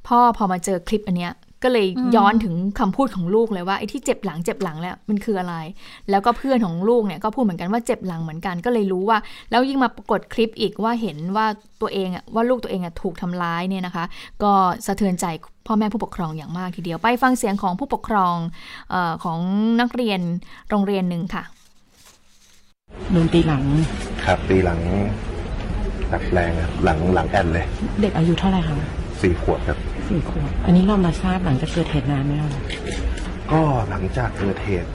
[0.07, 1.31] พ่อพอมาเจอคลิปอันเนี้ย
[1.65, 5.55] ก็เลยย้อนถึงคำพูดของลูกเลยว่าไอ้ที่เจ็บหลังเจ็บหลังแล้วมันคืออะไร
[6.09, 9.17] แล้วก็เพื่อนของลูกเนี่ยก็พูดเหมือนกันว่าเจ็บหลังเหมือนกันก็เลยรู้ว่า
[9.51, 11.45] แล้วยิ่งมาปรากฏคลิปอีกว่าเห็นว่า
[11.81, 14.05] ตัวเองอะว่าลูกตัวเองอะถูกทำร้ายเนี่ยนะคะ
[14.43, 14.51] ก็
[14.85, 15.25] สะเทือนใจ
[15.67, 18.35] พ่อแม่ผู้ปกครองอย่างมากทีเดียวไปฟังเสียงของผู้ปกครอง
[18.93, 19.39] อของ
[19.81, 20.19] นักเรียน
[20.69, 21.43] โรงเรียนหนึ่งค่ะ
[23.11, 23.63] โดนตีหลัง
[24.25, 24.79] ครับตีหลัง
[26.09, 26.51] แบบแรง
[26.83, 27.65] หลังหลังแอนเลย
[28.01, 28.75] เด็กอายุเท่าไหร่คะ
[29.21, 29.77] สี่ขวบครับ
[30.07, 32.51] สี่ขวบอันนี้เรามาทราบหลังจากเกิดเหตุนานไหมคะ
[33.51, 34.89] ก็หลังจากเกิดเหตุ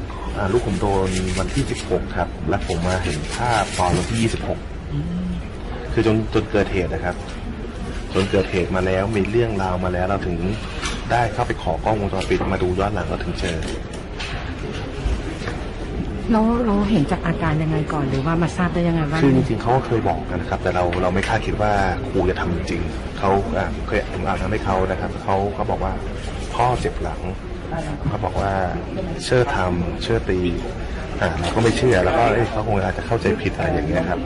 [0.53, 1.09] ลูกผมโดน
[1.39, 4.59] วันที่สิบหกครับ และผมมาเห็นภาพตอนวันที่ยี่สิบหก
[5.93, 7.17] คือจนจนเกิดเหตุนะครับ
[8.15, 10.37] จนเกิดเหตุมาแล้วมีเรื่องราวมาแล้วเราถึง
[11.11, 13.57] ได้เข้าไปขอกล้องวงจรปิดมาดูย้อนหลังเราถึงเจอ
[16.33, 21.73] เราเราเห็นจากอาการยังไงก่อนหรือว่ามาทราบได้ยังไงว่าคือจริงๆเขาเคยบอกนะครับ แต่เราเราไม่คาดคิดว่า
[22.11, 22.83] ครูจะทำจริง
[23.19, 23.31] เขา
[23.87, 25.93] เคยผมอ่านทำให้เขานะครับเขาเขาบอกว่า
[26.55, 27.21] พ่อเจ็บหลัง
[28.09, 28.53] เขาบอกว่า
[29.25, 30.41] เชื่อทำเชื่อตี
[31.21, 34.21] อ่าเราก็ไม่เชื่อแล้วก็เขาคงอาจจะเข้าใจผิดอะไรอย่างเงี้ยครับ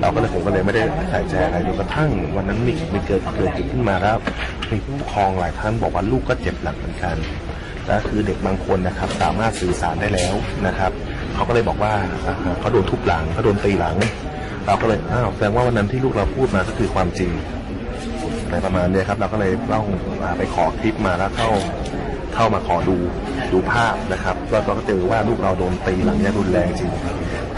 [0.00, 4.16] เราก็เลยผมก็เลยไม่ได้ใส่ใจอะไรจนกระทั่งวันนั้นมีมีเกิดเกิดขึ้นมาแล้ว
[4.70, 7.16] มีผู้ปกครองหลายท่านบอกว่าลูกก็เจ็บหลังเหมือนกัน
[7.86, 10.34] และคือเด็กบางคนนะครับสามารถสื่อสารได้แล้ว
[10.66, 10.92] นะครับ
[11.34, 11.92] เขาก็เลยบอกว่า
[12.60, 13.96] เขาโดนทุบหลังเขาโดนตีหลัง
[14.66, 17.30] เราก็เลยอ้าวแสดงว่าวันนั้นที่ลูกเราพูดมาก็คือความจริง
[18.50, 19.86] ในประมาณนี้ครับ เราก็เลยต้อง
[20.38, 21.48] ไปขอคลิปมาแล้วเข้า
[22.34, 22.96] เข้ามาขอดู
[23.52, 26.92] ดูภาพนะครับแล้วเราก็เจอว่าลูกเราโดนตีหลังอย่างรุนแรงจริง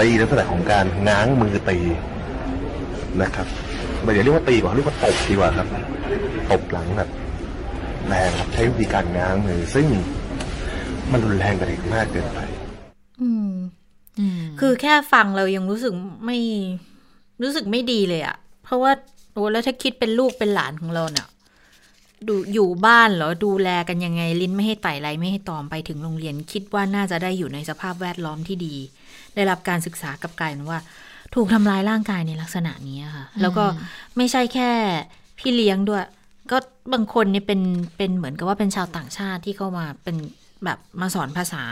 [0.00, 1.78] ตีลักษณะของการง้างมือตี
[3.22, 3.46] นะครับ
[4.02, 5.68] ไม่อย่าเรียกว่าตีกว่าเรียกว่าตบดีกว่าครับ
[6.50, 7.10] ตบหลังแบบ
[8.08, 9.86] แรงครับใช้วิธีการง้างมือซึ่ง
[11.12, 12.38] มันรุนแรงกับเด็กมากเกินไป
[14.60, 15.92] คือแค่ฟังเรายังรู้สึก
[16.26, 16.38] ไม่
[17.42, 18.92] รู้สึกไม่ดีเลยอะเพราะว่า
[19.32, 21.26] โอ้แล้วถ้าคิดเป็นลูกเป็นหลานของเราเนี่ย
[22.28, 28.74] ดูอยู่บ้านเหรอดูแลกันยังไงลิ้นไม่ให้ไต่ไรไม่ให้ตอมไปถึงโรงเรียน คิดว่าน่าจะได้อยู่ในสภาพแวดล้อมที่ดี
[29.34, 30.80] ได้รับการศึกษากับกายว่า
[31.34, 33.64] ถูกทำลายร่างกายในลักษณะนี้ค่ะ แล้วก็
[34.16, 34.70] ไม่ใช่แค่
[35.38, 36.04] พี่เลี้ยงด้วย
[36.50, 36.56] ก็
[36.92, 37.60] บางคนเนี่ยเป็น
[37.96, 40.16] เป็นเหมือนกับว่าเป็นชาวต่างชาติที่เข้ามาเป็น
[40.64, 41.62] แบบมาสอนภาษา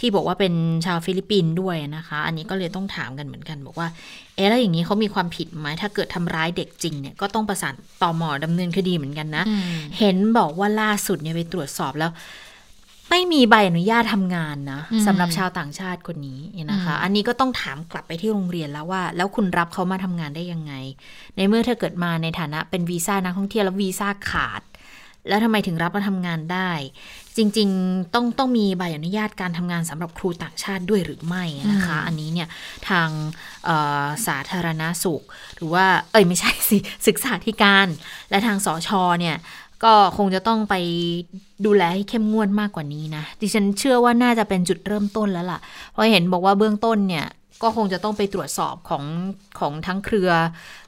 [0.00, 0.54] ที่บอกว่าเป็น
[0.86, 3.88] ชาวฟิลิปปินส์ด้วยนะคะ อันนี้ก็เลยต้องถามกันเหมือนกันบอกว่า
[4.36, 9.44] เอ๊ะแล้วอย่างนี้เขามีความผิดไหมถ้าเกิดทำร้ายเด็กจริงเนี่ยก็ต้องประสานต่อหมอดำเนินคดีเหมือนกันนะ
[9.98, 12.12] เห็นบอกว่าล่าสุดเนี่ยไปตรวจสอบแล้ว
[13.12, 20.72] ไม่มีใบอนุญาตทำงานนะสำหรับชาวต่างชาติคนนี้นะคะ อันนี้ก็ต้องถามกลับไปที่โรงเรียนแล้วว่า แล้วคุณรับเขามาทำงานได้ยังไง
[21.36, 24.62] ในเมื่อถ้าเกิดมาในฐานะเป็นวีซ่านักท่องเที่ยวแล้ววีซ่าขาด
[25.28, 26.70] แล้วทำไมถึงรับมาทำงานได้
[27.36, 32.48] จริงๆต้องต้องมีใบอนุญาตการทำงานสำหรับครูต่างชาติด้วยหรือไม่นะคะ อันนี้เนี่ย
[32.88, 33.08] ทาง
[34.26, 35.22] สาธารณาสุข
[35.56, 37.86] หรือว่าเอ้ยไม่ใช่สิศึกษาธิการ
[38.30, 39.36] และทางสอชอเนี่ย
[39.84, 40.74] ก็คงจะต้องไป
[41.66, 45.60] ดูแลให้เข้มงวดมากกว่านี้นะ ดิฉันเชื่อว่าน่าจะเป็นจุดเริ่มต้นแล้วล่ะ
[45.92, 47.26] เพราะเห็นบอกว่าเบื้องต้นเนี่ย
[47.62, 49.04] ก็คงจะต้องไปตรวจสอบของ
[49.58, 50.30] ของทั้งเครือ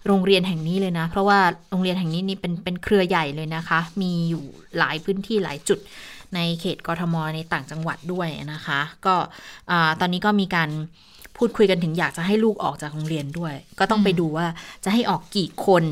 [0.06, 1.38] โรงเรียนแห่งนี้เลยนะ เพราะว่า
[1.70, 4.44] โรงเรียนแห่งนี้นี่เป็นเป็นเครือใหญ่เลยนะคะ มีอยู่
[4.78, 5.78] หลายพื้นที่หลายจุด
[6.34, 9.14] ในเขตกรทมในต่างจังหวัดด้วยนะคะ ก็
[10.00, 10.70] ตอนนี้ก็มีการ
[11.36, 14.46] พูดคุยกันถึงอยากจะให้ลูกออกจากโรงเรียนด้วย ก็ต้องไปดูว่า
[14.84, 15.84] จะให้ออกกี่คน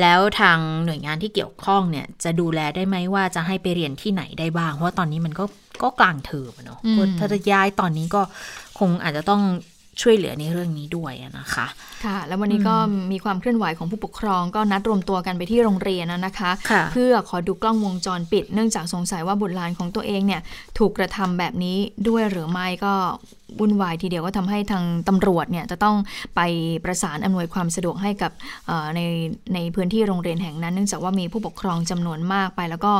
[0.00, 5.44] แล้วทางหน่วยงานที่เกี่ยวข้องเนี่ยจะดูแลได้ไหมว่าจะให้ไปเรียนที่ไหนได้บ้าง เพราะว่าตอนนี้มันก็
[5.82, 6.80] ก็กลางเทอมเนาะ
[7.18, 8.22] ถ้าจะย้ายตอนนี้ก็
[8.78, 9.42] คงอาจจะต้อง
[10.02, 11.66] ช่วยเหลือในเรื่องนี้ด้วยนะคะ
[12.04, 12.76] ค่ะ แล้ววันนี้ก็
[13.12, 20.40] มีความเคลื่อนไหวของผู้ปกครองก็นัดรวมตัวกันไปที่โรงเรียนนะคะค่ะเพื่อขอดูกล้องวงจรปิด เนื่องจากสงสัยว่าบุตรหลานของตัวเองเนี่ย
[20.78, 21.76] ถูกกระทำแบบนี้
[22.08, 22.94] ด้วยหรือไม่ก็
[23.60, 25.96] วุ่นวายทีเดียวก็ทำให้ทางตำรวจเนี่ยจะต้อง
[26.36, 26.40] ไป
[26.84, 28.32] ประสานอำนวยความสะดวกให้กับ
[28.66, 29.00] เอ่อใน
[29.54, 32.92] ในพื้นที่โรงเรียนแห่งนั้น เนื่องจากว่ามีผู้ปกครองจำนวนมากไป แล้วก็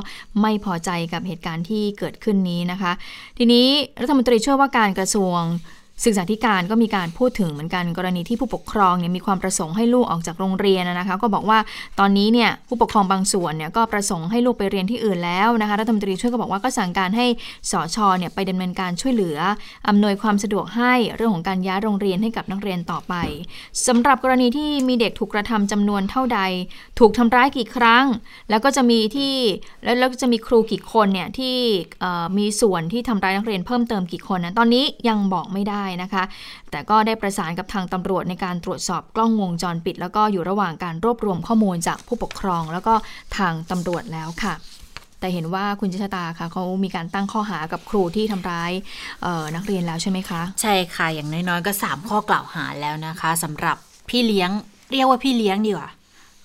[0.43, 2.93] ไม่พอใจกับเหตุการณ์ที่เกิดขึ้นนี้นะคะ
[3.39, 3.67] ทีนี้
[4.01, 5.41] รัฐมนตรีช่วยว่าการกระทรวง
[6.03, 11.59] ศึกษาธิการก็มีการพูดถึงเหมือนกันกรณีที่ผู้ปกครองเนี่ยมีความประสงค์ให้ลูกออกจากโรงเรียนนะคะก็บอกว่า
[11.99, 17.27] ตอนนี้เนี่ยผู้ปกครองบางส่วนเนี่ยก็ประสงค์ให้ลูกไปเรียนที่อื่นแล้วนะคะรัฐมนตรีช่วยก็บอกว่าก็สั่งการให้
[17.71, 19.39] สชเนี่ยไปดำเนินการช่วยเหลือ
[19.89, 23.15] อำนวยความสะดวกให้เรื่องของการย้ายโรงเรียนให้กับนักเรียนต่อไป
[23.87, 26.41] สำหรับกรณีที่มีเด็กถูกกระทำจำนวนเท่าใด
[26.99, 28.05] ถูกทำร้ายกี่ครั้ง
[28.51, 29.35] แล้วก็จะมีที่
[29.99, 31.57] แล้วก็จะมีครูกี่คนเนี่ยที่
[32.39, 36.25] มีส่วนที่ทำร้ายนักเรียนเพิ่มเติมกี่คนนะตอนนี้ยังบอกไม่ได้นะคะ
[36.71, 42.95] แต่ก็ได้ประสานกับทางตำรวจในการตรวจสอบกล้องวงจรปิด แล้วก็อยู่ระหว่างการรวบรวมข้อมูลจากผู้ปกครอง แล้วก็
[43.39, 44.55] ทางตำรวจแล้วค่ะ
[45.21, 48.73] แต่เห็นว่าคุณจิชตาค่ะเขามีการตั้งข้อหากับครูที่ทำร้าย
[49.23, 53.77] เอ่อนักเรียนแล้วใช่ไหมคะ ใช่ค่ะ อย่างน้อยๆก็ 3 ข้อกล่าวหาแล้วนะคะสำหรับ
[54.09, 54.51] พี่เลี้ยง
[54.93, 55.91] เรียกว่าพี่เลี้ยงดีกว่า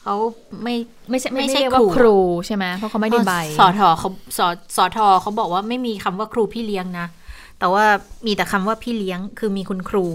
[0.01, 0.15] เขา
[0.63, 0.75] ไม่
[1.09, 2.15] ไม่ใช่ไม่ไม่ใช่ใช่เรียกว่าครูครู
[2.47, 7.07] ใช่ไหมเพราะเขาไม่ได้ใบสอทอเขาสอสอทอเขาบอกว่าไม่มีคำว่าครูพี่เลี้ยงนะ
[7.59, 7.85] แต่ว่า
[8.25, 10.07] มีแต่คำว่าพี่เลี้ยงคือมีคุณครู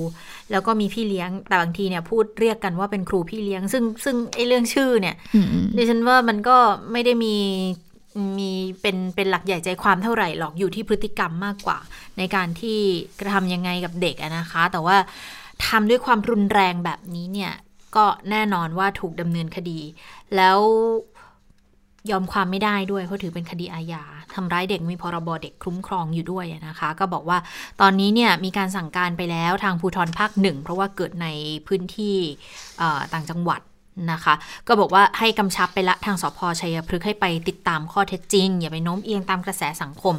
[0.50, 6.56] แล้วก็มีพี่เลี้ยงแต่บางทีเนี่ยพูดเรียกกันว่าเป็นครูพี่เลี้ยง ซึ่งซึ่งไอ้เรื่องชื่อเนี่ยอืมดิฉันว่ามันก็
[6.92, 7.36] ไม่ได้มี
[8.38, 11.78] มีเป็นเป็นหลักใหญ่ใจความเท่าไหร่หรอกอยู่ที่พฤติกรรมมากกว่า
[12.18, 12.78] ในการที่
[13.20, 14.96] กระทำยังไงกับเด็กอะนะคะ แต่ว่า
[15.66, 17.52] ทำด้วยความรุนแรงแบบนี้เนี่ย
[17.96, 19.80] ก็แน่นอนว่าถูกดำเนินคดี
[20.36, 20.58] แล้ว
[22.10, 24.04] ยอมความไม่ได้ด้วยเพราะถือเป็นคดีอาญา
[24.36, 27.38] ทำร้ายเด็กมีพรบเด็กคุ้มครองอยู่ด้วยนะคะ ก็บอกว่า
[27.80, 31.26] ตอนนี้เนี่ยมีการสั่งการไปแล้วทางภูธรภาคหนึ่งเพราะว่าเกิดใน
[31.66, 32.16] พื้นที่
[33.12, 33.62] ต่างจังหวัด
[34.12, 34.34] นะคะ
[34.68, 40.14] ก็บอกว่าให้กำชับไปละทางสพชัยพฤกษ์ให้ไปติดตามข้อเท็จจริง อย่าไปโน้มเอียงตามกระแสสังคม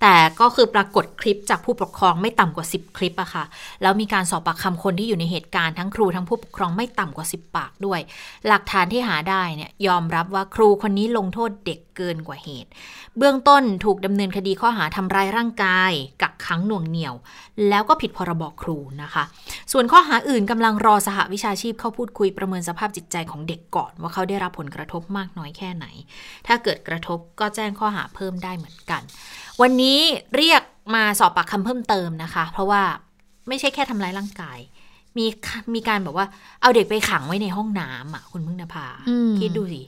[0.00, 3.44] แต่ก็คือปรากฏคลิปจากผู้ปกครองไม่ต่ำกว่า 10 คลิปอะค่ะ
[3.82, 8.00] แล้วมีการสอบปากคำคนที่อยู่ในเหตุการณ์ทั้งครูทั้งผู้ปกครองไม่ต่ำกว่า 10 ปากด้วย
[8.46, 12.70] หลักฐานที่หาได้เนี่ยยอมรับว่าครูคนนี้ลงโทษเด็ก เกินกว่าเหตุ
[13.18, 15.92] เบื้องต้นถูกดำเนินคดีข้อหาทำร้ายร่างกาย
[16.22, 17.14] กักขังหน่วงเหนี่ยว
[17.68, 19.24] แล้วก็ผิดพรบครูนะคะ
[19.72, 25.86] ส่วนข้อหาอื่นกำลังรอสหวิชาชีพเข้าพูดคุยประเมินสภาพจิตใจของเด็กก่อน ว่าเขาได้รับผลกระทบมากน้อยแค่ไหน
[26.46, 29.02] ถ้าเกิดกระทบก็แจ้งข้อหาเพิ่มได้เหมือนกัน
[29.60, 29.98] วันนี้
[30.36, 30.62] เรียก
[30.94, 32.82] มาสอบปากคำเพิ่มเติมนะคะ เพราะว่า
[33.48, 34.58] ไม่ใช่แค่ทำร้ายร่างกาย
[35.18, 35.26] มี
[35.74, 36.26] มีการแบบว่า
[36.62, 39.82] เอาเด็กไปขังไว้ในห้องน้ำอะ คุณพึ่งนภาอืมคิดดูสิ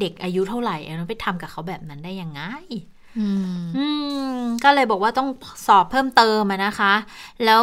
[0.00, 2.42] เด็กอายุเท่าไหร่แล้วไปทำกับเขาแบบนั้นได้ยังไง
[3.18, 3.26] อื
[3.60, 3.86] มอื
[4.38, 5.28] มก็เลยบอกว่าต้อง
[5.66, 6.92] สอบเพิ่มเติมอะนะคะ
[7.44, 7.62] แล้ว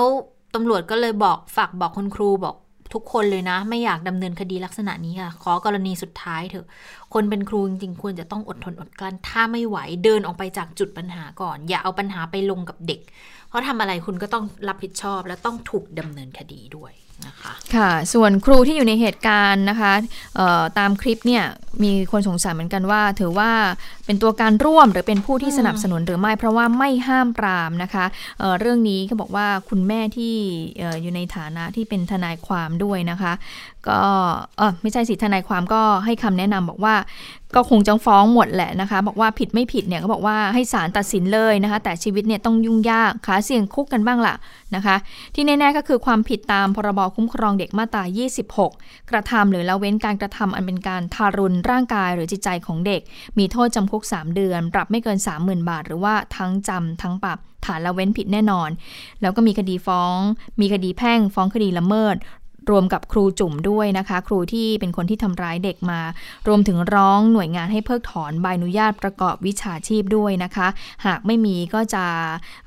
[0.56, 2.56] ตำรวจก็เลยบอกฝากบอกคุณครูบอก
[2.94, 6.68] ทุกคนเลยนะ ไม่อยากดำเนินคดีลักษณะนี้ค่ะ ขอกรณีสุดท้ายเถอะ
[7.14, 13.02] คนเป็นครูจริงๆควรจะต้องอดทนอดกลั้น ถ้าไม่ไหวเดินออกไปจากจุดปัญหาก่อน อย่าเอาปัญหาไปลงกับเด็ก
[13.48, 16.94] เพราะทำอะไรคุณก็ต้องรับผิดชอบและต้องถูกดำเนินคดีด้วย
[17.28, 19.94] นะคะค่ะ ส่วนครูที่อยู่ในเหตุการณ์นะคะ
[20.80, 21.44] ตามคลิปเนี่ย
[21.84, 23.52] มีคนสงสัยเหมือนกันว่า ถือว่า
[24.06, 28.06] เป็นตัวการร่วมหรือเป็นผู้ที่สนับสนุนหรือไม่เพราะว่าไม่ห้ามปรามนะคะ
[28.40, 30.36] เเรื่องนี้เขาบอกว่าคุณแม่ที่
[30.80, 33.34] เอ่ออยู่ในฐานะที่เป็นทนายความด้วยนะคะ
[33.90, 34.02] ก็
[34.58, 36.96] เออไม่ใช่สิทนายความก็ให้คำแนะนำบอกว่า
[37.56, 44.36] ก็คงจะฟ้องหมดแหละนะคะ บอกว่าผิดไม่ผิดเนี่ยก็บอกว่าให้ศาลตัดสินเลยนะคะ แต่ชีวิตเนี่ยต้องยุ่งยากขาเสี่ยงคุกกันบ้างล่ะ
[44.76, 44.96] นะคะ
[45.36, 48.04] ที่แน่ๆก็คือความผิดตามพรบคุ้มครองเด็กมาตรา
[48.58, 53.02] 26 กระทำหรือละเว้นการกระทำอันเป็นการทารุณร่างกายหรือจิตใจของเด็ก
[53.40, 58.70] มีโทษจำคุก 3 เดือน ปรับไม่เกิน 30,000 บาท หรือว่าทั้งจำทั้งปรับฐานละเว้นผิดแน่นอน
[59.22, 60.18] แล้วก็มีคดีฟ้อง
[60.62, 62.16] มีคดีแพ่ง ฟ้องคดีละเมิด
[62.72, 66.00] รวมกับครูจุ่มด้วยนะคะ ครูที่เป็นคนที่ทำร้ายเด็กมา
[66.48, 70.68] รวมถึงร้องหน่วยงานให้เพิกถอนใบอนุญาตประกอบวิชาชีพด้วยนะคะ
[71.06, 72.06] หากไม่มีก็จะ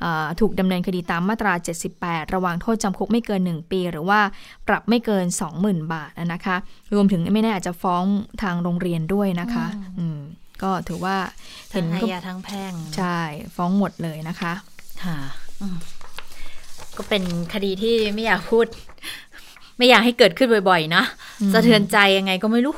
[0.00, 1.52] เอ่อถูกดำเนินคดีตามมาตรา
[1.94, 4.20] 78 ระหว่างโทษจำคุกไม่เกิน 1 ปี หรือว่า
[4.68, 5.24] ปรับไม่เกิน
[5.58, 6.56] 20,000 บาทนะคะ
[6.94, 8.04] รวมถึงไม่แน่อาจจะฟ้อง
[8.42, 9.66] ทางโรงเรียนด้วยนะคะ
[9.98, 10.18] อืม
[10.62, 11.16] ก็ถือว่า
[11.72, 13.18] ทั้เห็งนอาก็ญาทั้งแพ่งใช่
[13.56, 14.52] ฟ้องหมดเลยนะคะ
[15.04, 15.18] ค่ะ
[15.60, 15.76] อืม
[16.96, 17.24] ก็เป็น
[17.54, 18.66] คดีที่ไม่อยากพูด
[19.78, 21.02] ไม่อยากให้เกิดขึ้นบ่อยๆนะ
[21.52, 22.74] สะเทือนใจยังไงก็ไม่รู้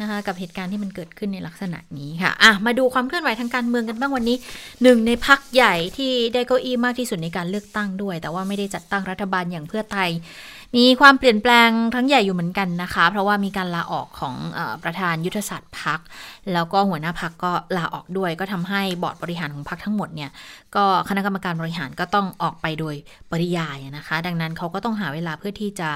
[0.00, 4.36] นะคะกับเหตุการณ์ที่มันเกิดขึ้นในลักษณะนี้ค่ะอะ มาดูความเคลื่อนไหวทางการเมืองกันบ้างวันนี้
[4.82, 10.10] หนึ่งในพักใหญ่ที่ได้เก้าอี้มากที่สุดในการเลือกตั้งด้วย แต่ว่าไม่ได้จัดตั้งรัฐบาลอย่างเพื่อไทย
[10.76, 16.00] มีความเปลี่ยนแปลงทั้งใหญ่อยู่เหมือนกันนะคะ เพราะว่ามีการลาออกของอประธานยุทธศาสตร์พัก
[16.52, 20.30] แล้วก็หัวหน้าพักก็ลาออกด้วย ก็ทำให้บอร์ดบริหารของพักทั้งหมดเนี่ย
[20.76, 22.94] ก็คณะกรรมการบริหารก็ต้องออกไปโดย
[23.30, 25.90] ปริยายนะคะ ดังนั้นเขาก็ต้องหาเวลาเพื่อที่จะ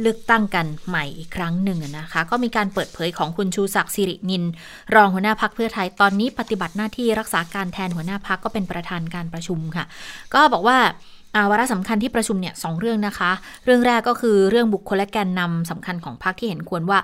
[0.00, 4.44] เลือกตั้งกันใหม่อีกครั้งหนึ่งนะคะ ก็มีการเปิดเผยของคุณชูศักดิ์สิรินิน
[4.94, 9.84] รองหัวหน้าพักเพื่อไทยตอนนี้ปฏิบัติหน้าที่รักษาการแทนหัวหน้าพักก็เป็นประธานการประชุมค่ะ
[10.34, 10.78] ก็บอกว่า
[11.50, 13.30] วาระสำคัญที่ประชุมเนี่ยสเรื่องนะคะ
[13.64, 16.98] เรื่องแรกก็คือเรื่องบุคคลและแกนนำสำคัญของพรรคที่เห็นควรว่า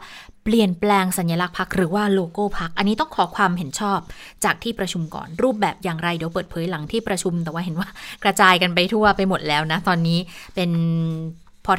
[0.44, 3.98] เปลี่ยนแปลงสัญลักษณ์พรรคหรือว่าโลโก้พรรคอันนี้ต้องขอความเห็นชอบ
[4.44, 7.88] จากที่ประชุมก่อน รูปแบบอย่างไรเดี๋ยวเปิดเผยหลังที่ประชุม แต่ว่าเห็นว่า
[8.24, 10.18] กระจายกันไปทั่วไปหมดแล้วนะ ตอนนี้
[10.54, 10.70] เป็น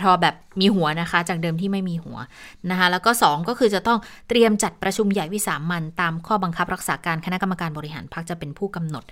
[0.03, 2.17] ทอแบบมีหัวนะคะ จากเดิมที่ไม่มีหัว
[2.69, 9.03] นะคะ แล้วก็ 2 ก็คือจะต้องเตรียมจัดประชุมใหญ่วิสามันตามข้อบังคับรักษาการคณะกรรมการบริหารพรรคจะเป็นผู้กำหนด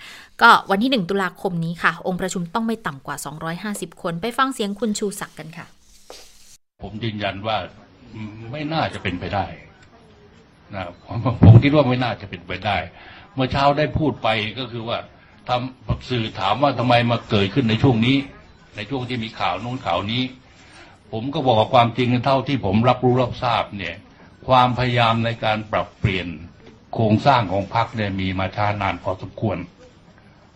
[0.42, 3.16] ก็วันที่ 1 ตุลาคมนี้ค่ะ องค์ประชุมต้องไม่ต่ำกว่า
[3.60, 5.66] 250 คนไปฟังเสียงคุณชูศักดิ์กันค่ะ
[6.84, 7.58] ผมยืนยันว่า
[8.52, 9.46] ไม่น่าจะเป็นไปได้
[10.76, 10.84] นะ
[11.44, 12.78] ผมคิดว่าไม่น่าจะเป็นไปได้
[13.36, 14.28] เมื่อเช้าได้พูดไป
[14.60, 14.98] ก็คือว่า
[15.50, 18.18] ทำสื่อถามว่าทำไมมาเกิดขึ้นในช่วงนี้
[18.76, 20.22] ในช่วงที่มีข่าวนู้นข่าวนี้
[21.12, 23.96] ผมก็บอกว่าความจริงเท่าที่ผมรับรู้รับทราบเนี่ย
[24.48, 26.28] ความพยายามในการปรับเปลี่ยน
[26.94, 29.58] โครงสร้างของพรรคเนี่ยมีมาช้านานพอสมควร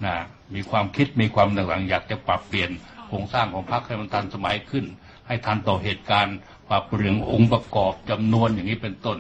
[0.06, 0.16] นะ
[0.54, 2.70] มีความคิดมีความต่างๆอยากจะปรับเปลี่ยน
[3.08, 4.86] โครงสร้างของพรรคให้มันทันสมัยขึ้น
[5.28, 6.38] ให้ทันต่อเหตุการณ์
[6.70, 9.18] ปรับเปลี่ยนองค์ประกอบจำนวนอย่างนี้เป็นต้น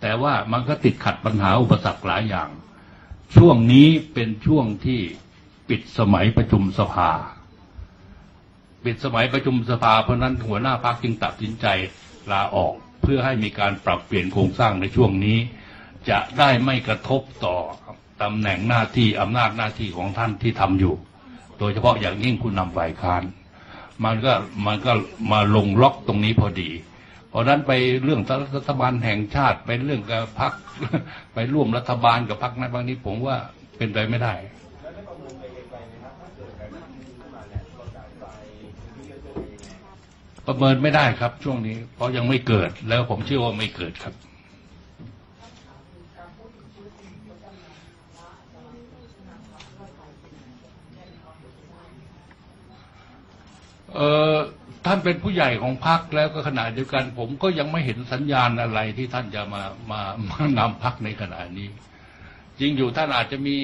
[0.00, 2.48] แต่ว่ามันก็ติดขัดปัญหาอุปสรรคหลายอย่าง
[3.36, 5.00] ช่วงนี้เป็นช่วงที่
[5.68, 7.10] ปิดสมัยประชุมสภา
[8.84, 11.66] ปิดสมัยประชุมสภาเพราะนั้นหัวหน้าพรรคจึงตัดสินใจ
[12.32, 12.72] ลาออก
[13.02, 15.38] เพื่อให้มีการปรับเปลี่ยนโครงสร้างในช่วงนี้
[16.10, 17.56] จะได้ไม่กระทบต่อ
[18.22, 20.94] ตำแหน่งหน้าที่อำนาจหน้าที่ของท่านที่ทำอยู่
[21.58, 23.22] โดยเฉพาะอย่างยิ่งผู้นำฝ่ายค้าน
[24.04, 24.32] มันก็
[24.66, 24.92] มันก็
[25.32, 26.70] มาลงล็อกตรงนี้พอดี
[27.28, 27.72] เพราะนั้นไป
[28.04, 28.20] เรื่อง
[28.56, 30.52] รัฐบาลแห่งชาติไปเรื่องกับพัก
[31.34, 33.36] ไปร่วมรัฐบาลกับพักนั้นบางนี้ผมว่า
[33.76, 34.34] เป็นไปไม่ได้
[40.46, 44.14] ประเมินไม่ได้ครับ ช่วงนี้ เพราะยังไม่เกิด แล้วผมเชื่อว่าไม่เกิดครับ
[53.94, 54.00] เอ
[54.34, 54.36] อ
[54.86, 61.68] ท่านเป็นผู้ใหญ่ของพรรคแล้วก็ขณะเดียวกัน ผมก็ยังไม่เห็นสัญญาณอะไรที่ท่านจะมามา มานำพรรคในขณะนี้
[62.60, 63.56] จริงอยู่ท่านอาจจะมี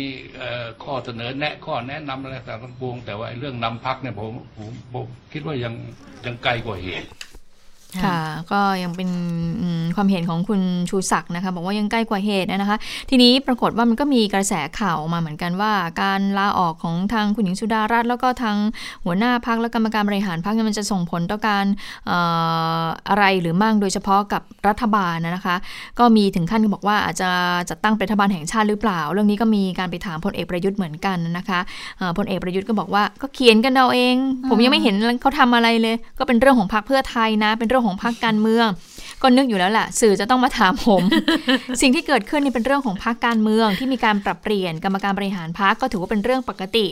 [0.84, 5.74] ข้อเสนอแนะข้อแนะนำอะไรต่างๆปวงแต่ว่าเรื่องนำพักเนี่ยผมผมผมคิดว่ายัง
[6.26, 7.08] ยังไกลกว่าเหตุ
[8.04, 8.18] ค่ะ
[8.52, 9.10] ก็ยังเป็น
[9.96, 10.60] ความเห็นของคุณ
[10.90, 12.78] ชูศักดิ์นะคะบอกว่ายังใกล้กว่าเหตุนะคะ
[13.10, 15.72] ทีนี้ปรากฏว่ามันก็มีกระแสข่าวมาเหมือนกันว่า
[16.02, 18.56] การลาออกของทางคุณหญิงสุดารัตน์แล้วก็ทาง
[19.04, 21.64] หัวหน้าพักและกรรมการบริหารพักมันจะส่งผลต่อการ
[23.08, 25.56] อะไรหรือมั่งโดยเฉพาะกับรัฐบาลนะคะ
[25.98, 27.30] ก็มีถึงขั้นบอกว่าอาจจะ
[27.70, 31.60] จัดตั้งเป็นรัฐบาลแห่งชาติหรือเปล่า เรื่องนี้ก็มีการไปถามพลเอกประยุทธ์เหมือนกันนะคะ
[32.18, 34.16] พลเอกประยุทธ์ก็บอกว่าก็เขียนกันเอาเอง
[34.50, 38.66] ผมยังไม่เห็นเขาทำอะไรเลย ก็เป็นเรื่องของพรรคเพื่อไทยนะเป็นเรื่องของพรรคการเมือง
[39.22, 41.02] ก็นึกอยู่แล้วแหละสื่อจะต้องมาถามผม
[41.80, 46.86] สิ่งที่เกิดขึ้นนี่เป็นเรื่องของพรรคการเมืองที่มีการปรับเปลี่ยนกรรมการบริหารพรรคก็ถือว่าเป็นเรื่องปกติ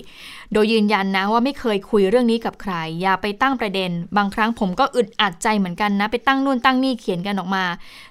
[0.53, 7.65] โดยยืนยันนะว่าไม่เคยคุยเรื่องนี้กับใคร อย่าไปตั้งประเด็น บางครั้งผมก็อึดอัดใจเหมือนกันนะ ไปตั้งนู่นตั้งนี่เขียนกันออกมา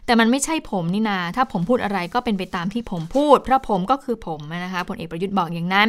[0.05, 5.87] แต่มันไม่ใช่ผมนี่นา ถ้าผมพูดอะไรก็เป็นไปตามที่ผมพูด เพราะผมก็คือผมนะคะพลเอกประยุทธ์บอกอย่างนั้น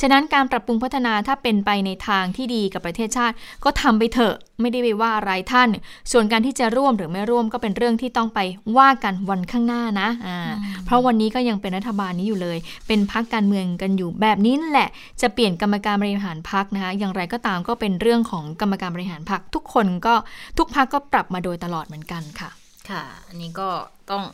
[0.00, 3.34] ฉะนั้นการปรับปรุงพัฒนาถ้าเป็นไปในทางที่ดีกับประเทศชาติ
[3.64, 5.68] ก็ทำไปเถอะไม่ได้ไปว่าอะไรท่าน
[6.12, 8.40] ส่วนการที่จะร่วมหรือไม่ร่วมก็เป็นเรื่องที่ต้องไป
[8.78, 10.38] ว่ากันวันข้างหน้านะอ่า
[10.84, 14.88] เพราะวันนี้ก็ยังเป็นรัฐบาลนี้อยู่เลย เป็นพักการเมืองกันอยู่แบบนี้แหละ
[15.20, 20.14] จะเปลี่ยนกรรมการบริหารพักนะคะอย่างไรก็ตามก็เป็นเรื่องของกรรมการบริหารพักทุกคนก็
[20.58, 22.50] ทุกพักก็ปรับมาโดยตลอดเหมือนกันค่ะ
[22.90, 23.68] ค่ะ อันนี้ก็
[24.10, 24.24] ต้อง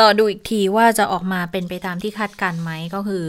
[0.00, 3.24] รอดูอีกทีว่าจะออกมาเป็นไปตามที่คาดการไหมก็คือ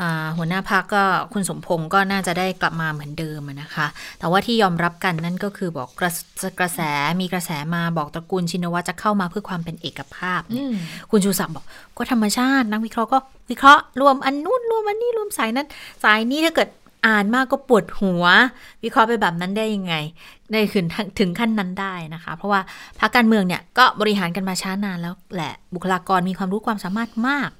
[0.00, 0.02] อ
[0.36, 3.86] หัวหน้าพักก็คุณสมพงศ์ก็น่าจะได้กลับมาเหมือนเดิมนะคะ
[4.18, 6.10] แต่ว่าที่ยอมรับกันนั่นก็คือบอกกระ
[6.58, 6.80] กระแส
[7.20, 10.40] มีกระแสมาบอกตระกูลชินวัตรจะเข้ามาเพื่อความเป็นเอกภาพ
[11.10, 11.64] คุณชูศักดิ์บอก
[11.96, 13.18] ก็ธรรมชาตินักวิเคราะห์ก็
[13.50, 15.66] วิเคราะห์รวมอันนู้นรวมอันนี้รวมสายนั้น
[16.04, 16.68] สายนี้ถ้าเกิด
[17.06, 18.24] อ่านมากก็ปวดหัว
[18.82, 19.94] วิเคราะห์ไปแบบนั้นได้ยังไง
[20.50, 20.86] ในถึง
[21.18, 22.60] ถึงขั้นนั้นได้นะคะ เพราะว่า
[23.00, 27.50] พรรคการเมืองเนี่ยก็บริหารกันมาช้านานแล้วแหละบุคลากรมีความรู้ความสามารถมาก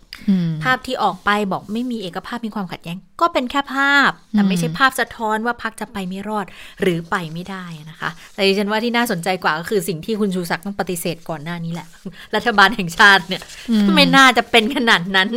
[0.64, 6.46] ภาพที่ออกไปบอกไม่มีเอกภาพมีความขัดแย้ง ก็เป็นแค่ภาพ แต่อืมไม่ใช่ภาพสะท้อนว่าพักจะไปไม่รอด
[6.80, 11.86] หรือไปไม่ได้นะคะ แต่ดิฉันว่าที่น่าสนใจกว่าก็คือสิ่งที่คุณชูศักดิ์ต้องปฏิเสธก่อนหน้านี้แหละ
[12.34, 15.28] รัฐบาลแห่งชาติเนี่ยอืมไม่น่าจะเป็นขนาดนั้น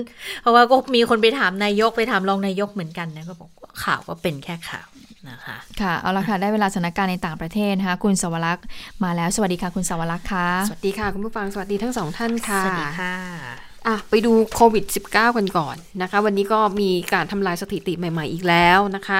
[0.41, 4.87] เพราะว่าก็มีคนไปถามนายกไปถามรองนายกเหมือนกันนะก็บอกว่าข่าวก็เป็นแค่ข่าว
[5.29, 8.65] นะคะค่ะเอาละค่ะ ได้เวลาสถานการณ์ในต่างประเทศนะคะคุณสวรักษ์
[9.03, 19.19] มาแล้วสวัสดีค่ะคุณสวรักษ์ค่ะ สวัสดีค่ะ คุณผู้ฟังสวัสดีทั้งสองท่านค่ะ สวัสดีค่ะ อะไปดูโควิด -19 กันก่อนนะคะ วันนี้ก็มีการทำลายสถิติใหม่ ๆ อีกแล้วนะคะ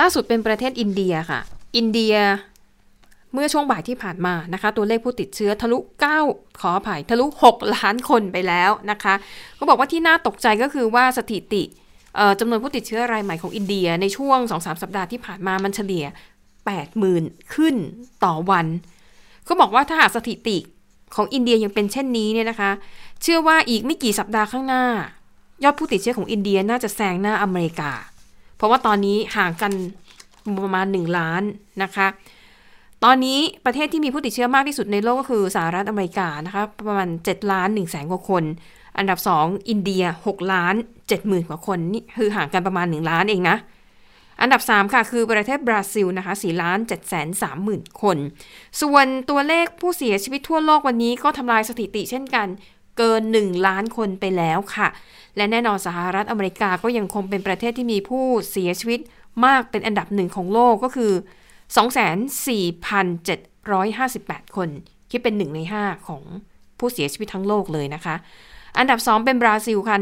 [0.00, 1.40] ล่าสุดเป็นประเทศอินเดียค่ะ
[1.76, 2.14] อินเดีย
[3.32, 5.78] เมื่อช่วงบ่ายที่ผ่านมานะคะ ตัวเลขผู้ติดเชื้อทะลุ
[6.20, 9.14] 9 ขออภัยทะลุ 6 ล้านคนไปแล้วนะคะ
[9.56, 11.62] เขาบอกว่าที่น่าตกใจก็คือว่าสถิติ
[12.40, 16.04] จำนวนผู้ติดเชื้อรายใหม่ของอินเดียในช่วง 2-3 สัปดาห์ที่ผ่านมามันเฉลี่ย
[16.80, 17.74] 80,000 ขึ้น
[18.24, 18.66] ต่อวัน
[19.44, 20.58] เขาบอกว่าถ้าหากสถิติ
[21.14, 22.70] ของอินเดียยังเป็นเช่นนี้เนี่ยนะคะ
[23.26, 24.84] เชื่อว่าอีกไม่กี่สัปดาห์ข้างหน้า
[25.64, 27.92] ยอดผู้ติดเชื้อของอินเดียน่าจะแซงหน้าอเมริกา
[28.56, 29.72] เพราะว่าตอนนี้ห่างกัน
[30.64, 31.42] ประมาณ 1 ล้าน
[31.82, 32.06] นะคะ
[33.04, 38.44] ตอนนี้ประเทศที่มีผู้ติดเชื้อมากที่สุดในโลกก็คือสหรัฐอเมริกานะคะประมาณ 7 ล้าน1แสนกว่าคน
[38.98, 43.56] อันดับ 2 อินเดีย 6 ล้าน7หมื่นกว่าคนนี่คือห่างกันประมาณ 1 ล้านเองนะ
[44.40, 48.16] อันดับ 3 ค่ะ คือประเทศบราซิลนะคะ4ล้าน7แสน3หมื่นคน
[48.82, 52.46] ส่วนตัวเลขผู้เสียชีวิตทั่วโลกวันนี้ก็ทำลายสถิติเช่นกัน
[52.98, 54.88] เกิน 1 ล้านคนไปแล้วค่ะ
[55.36, 59.00] และแน่นอนสหรัฐอเมริกาก็ยังคงเป็นประเทศที่มีผู้เสียชีวิต
[59.46, 61.12] มากเป็นอันดับหนึ่งของโลกก็คือ
[64.42, 64.68] 24,758 คน
[65.10, 66.22] คิดเป็น 1 ใน 5 ของ
[66.78, 68.16] ผู้เสียชีวิตทั้งโลกเลยนะคะ
[68.78, 69.96] อันดับ 2 เป็นบราซิลค่ะ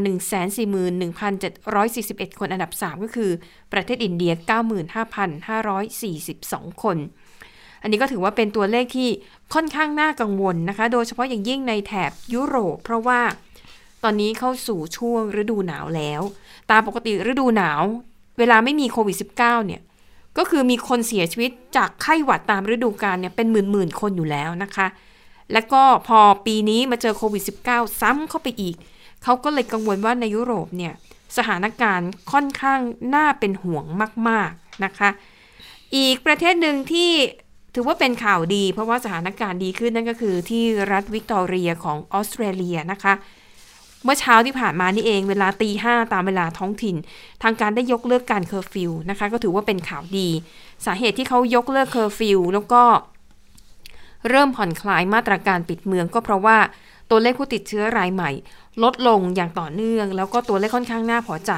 [0.77, 3.31] 141,741 คน อันดับ 3 ก็คือ
[3.73, 4.33] ประเทศอินเดีย
[5.93, 6.97] 95,542 คน
[7.83, 9.09] อันนี้ก็ถือว่าเป็นตัวเลขที่
[9.53, 13.21] ค่อนข้างน่ากังวลนะคะ โดยเฉพาะอย่างยิ่งในแถบยุโรป เพราะว่า
[14.03, 16.21] ตอนนี้เข้าสู่ช่วงฤดูหนาวแล้ว
[16.71, 17.81] ตามปกติฤดูหนาว
[18.37, 19.81] เวลาไม่มีโควิด -19 เนี่ย
[20.37, 24.87] ก็คือมีคนเสียชีวิตจากไข้หวัดตามฤดูกาลเนี่ยเป็นหมื่นๆคนอยู่แล้วนะคะ
[25.53, 28.75] แล้วก็พอปีนี้มาเจอโควิด -19 ซ้ำเข้าไปอีก
[29.23, 30.93] เขาก็เลยกังวลว่าในยุโรปเนี่ย
[31.37, 32.79] สถานการณ์ค่อนข้าง
[33.15, 33.85] น่าเป็นห่วง
[34.29, 35.09] มาก ๆ นะคะ
[35.95, 37.11] อีกประเทศหนึ่งที่
[37.73, 43.13] ถือว่าเป็นข่าวดี เพราะว่าสถานการณ์ดีขึ้นนั่นก็คือที่รัฐวิกตอเรียของออสเตรเลียนะคะ
[44.03, 46.95] เมื่อเช้าที่ผ่านมานี่เองเวลาตีห้าตามเวลาท้องถิ่น
[47.43, 50.29] ทางการได้ยกเลิกการเคอร์ฟิวนะคะ ก็ถือว่าเป็นข่าวดี
[50.85, 52.83] สาเหตุที่เขายกเลิกเคอร์ฟิวแล้วก็
[54.29, 56.57] เริ่มผ่อนคลายมาตรการปิดเมืองก็เพราะว่า
[57.09, 58.31] ตัวเลขผู้ติดเชื้อรายใหม่
[58.83, 61.51] ลดลงอย่างต่อเนื่อง แล้วก็ตัวเลขค่อนข้างน่าพอใจ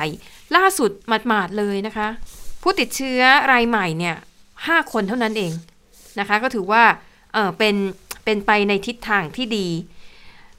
[0.55, 2.07] ล่าสุดหมาดๆเลยนะคะ
[2.61, 3.19] ผู้ติดเชื้อ
[3.51, 4.15] รายใหม่เนี่ย
[4.67, 5.51] ห้าคนเท่านั้นเอง
[6.19, 6.83] นะคะ ก็ถือว่า
[7.33, 7.75] เออเป็น
[8.25, 9.67] เป็นไปในทิศทางที่ดี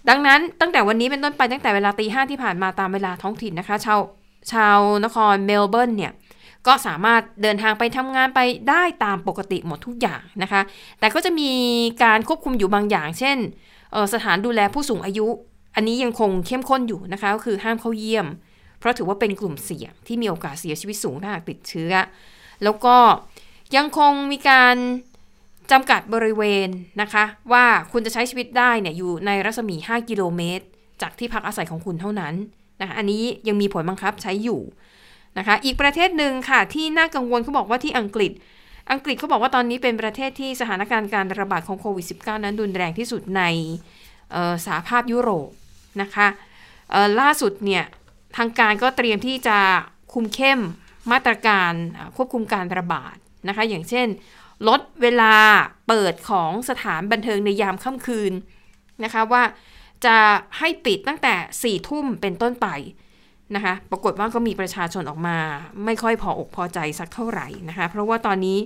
[0.09, 4.01] ดังนั้นตั้งแต่วันนี้เป็นต้นไปตั้งแต่เวลาตีห้าที่ผ่านมาตามเวลาท้องถิ่นนะคะชาว
[4.53, 6.13] ชาวนครเมลเบิร์นเนี่ย
[6.67, 10.61] ก็สามารถเดินทางไปทำงานไปได้ตามปกติหมดทุกอย่างนะคะ
[11.01, 11.51] แต่ก็จะมี
[12.05, 13.37] การควบคุมอยู่บางอย่าง เช่น
[13.93, 15.27] เอ่อสถานดูแลผู้สูงอายุ
[15.75, 18.27] อันนี้ยังคงเข้มข้นอยู่นะคะ ก็คือห้ามเข้าเยี่ยม
[18.79, 21.93] เพราะถือว่าเป็นกลุ่มเสี่ยงที่มีโอกาสเสียชีวิตสูงถ้าหากติดเชื้อ
[22.65, 22.97] แล้วก็
[23.77, 24.77] ยังคงมีการ
[25.71, 26.69] จำกัดบริเวณ
[27.03, 30.65] นะคะ ว่าคุณจะใช้ชีวิตได้เนี่ยอยู่ในรัศมี 5 กิโลเมตร
[31.03, 32.35] จากที่พักอาศัยของคุณเท่านั้น
[32.81, 34.61] นะคะอันนี้ยังมีผลบังคับใช้อยู่
[35.39, 38.33] นะคะอีกประเทศหนึ่งค่ะที่น่ากังวลเขาบอกว่าที่อังกฤษ
[38.93, 43.43] อังกฤษเขาบอกว่าตอนนี้เป็นประเทศที่สถานการณ์การระบาดของโควิด -19 นั้นรุนแรงที่สุดใน
[44.35, 45.49] ออสหภาพยุโรป
[46.03, 46.27] นะคะ
[46.95, 47.85] ออล่าสุดเนี่ย
[48.37, 49.59] ทางการก็เตรียมที่จะ
[50.13, 50.61] คุมเข้ม
[51.13, 51.73] มาตรการ
[52.17, 53.17] ควบคุมการระบาด
[53.49, 54.07] นะคะอย่างเช่น
[54.69, 55.35] ลดเวลา
[55.89, 58.33] เปิดของสถานบันเทิงในยามค่ำคืน
[59.05, 59.43] นะคะว่า
[60.05, 60.17] จะ
[60.59, 62.69] ให้ปิดตั้งแต่4ี่ทุ่มเป็นต้นไป
[63.55, 65.39] นะคะ ปรากฏว่าก็มีประชาชนออกมา
[65.85, 68.59] ไม่ค่อยพออกพอใจสักเท่าไหร่นะคะ เพราะว่าตอนนี้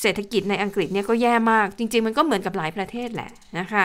[0.00, 3.84] เศรษฐกิจในอังกฤษเนี่ยก็แย่มาก จริง ๆ มันก็เหมือนกับหลายประเทศแหละนะคะ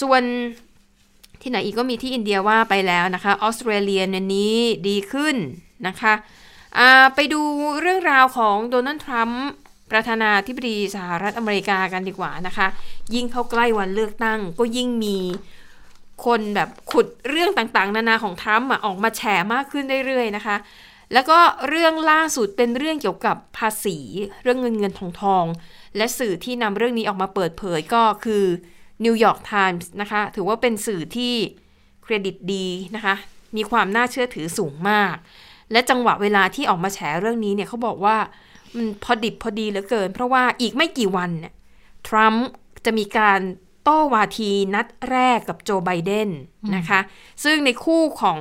[0.00, 0.22] ส่วน
[1.42, 4.56] ที่ไหนอีกก็มีที่อินเดียว่าไปแล้วนะคะออสเตรเลียเนี่ยนี้
[4.88, 5.36] ดีขึ้น
[5.88, 6.12] นะคะ
[7.14, 7.40] ไปดู
[7.80, 9.46] เรื่องราวของโดนัลด์ทรัมป์
[9.90, 12.66] ประธานาธิบดีสหรัฐอเมริกากันดีกว่านะคะ
[13.14, 15.18] ยิ่งเข้าใกล้วันเลือกตั้ง ก็ยิ่งมี
[16.24, 19.22] คนแบบขุดเรื่องต่างๆ นานาของทรัมป์อออกมาแฉ
[19.52, 20.56] มากขึ้นเรื่อยๆนะคะ
[21.12, 23.98] แล้วก็เรื่องล่าสุดเป็นเรื่องเกี่ยวกับภาษี
[24.42, 25.44] เรื่องเงินเงินทองทอง
[25.96, 28.44] และสื่อที่นำเรื่องนี้ออกมาเปิดเผยก็คือ
[29.04, 31.34] นิวยอร์กไทมส์นะคะ ถือว่าเป็นสื่อที่
[32.02, 33.14] เครดิตดีนะคะ
[33.56, 35.14] มีความน่าเชื่อถือสูงมาก
[35.72, 38.16] และจังหวะเวลาที่ออกมาแฉเรื่องนี้เนี่ยเขาบอกว่า
[38.76, 41.54] มันพอดิบพอดีเหลือเกิน เพราะว่าอีกไม่กี่วันเนี่ย
[42.06, 42.46] ทรัมป์
[42.84, 43.40] จะมีการ
[43.84, 46.30] โต้วาทีนัดแรกกับโจไบเดน
[46.76, 47.00] นะคะ
[47.44, 48.38] ซึ่งในคู่ของ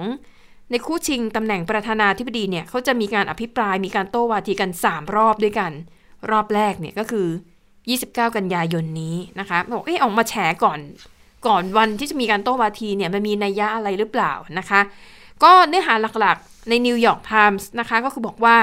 [0.71, 5.71] ในคู่ชิงตำแหน่งประธานาธิบดีเนี่ยเขาจะมีการอภิปรายมีการโต้วาทีกัน 3 รอบด้วยกัน
[6.31, 7.27] รอบแรกเนี่ยก็คือ
[7.81, 10.79] 29 กันยายนนี้นะคะบอกเออออกมาแฉก่อน
[11.47, 14.79] ก่อนวันที่จะมีการโต้วาทีเนี่ยมันมีนัยยะอะไรหรือเปล่านะคะ
[15.43, 18.57] ก็เนื้อหาหลักๆในนิวยอร์กไทมส์นะคะก็คือบอกว่า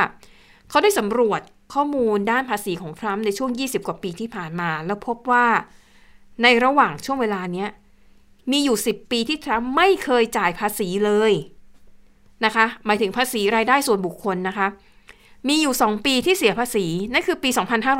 [0.71, 1.41] เขาได้สำรวจ
[1.73, 5.47] ข้อมูลด้านภาษีของทรัมป์ในช่วง 20 กว่าปีที่ผ่านมา แล้วพบว่า
[6.43, 7.69] ในระหว่างช่วงเวลาเนี้ย
[8.51, 11.33] มีอยู่ 10 ปีที่ทรัมป์ไม่เคยจ่ายภาษีเลย
[12.45, 14.67] นะคะ หมายถึงภาษีรายได้ส่วนบุคคลนะคะ
[15.49, 17.51] มีอยู่ 2 ปีที่เสียภาษี นั่นคือปี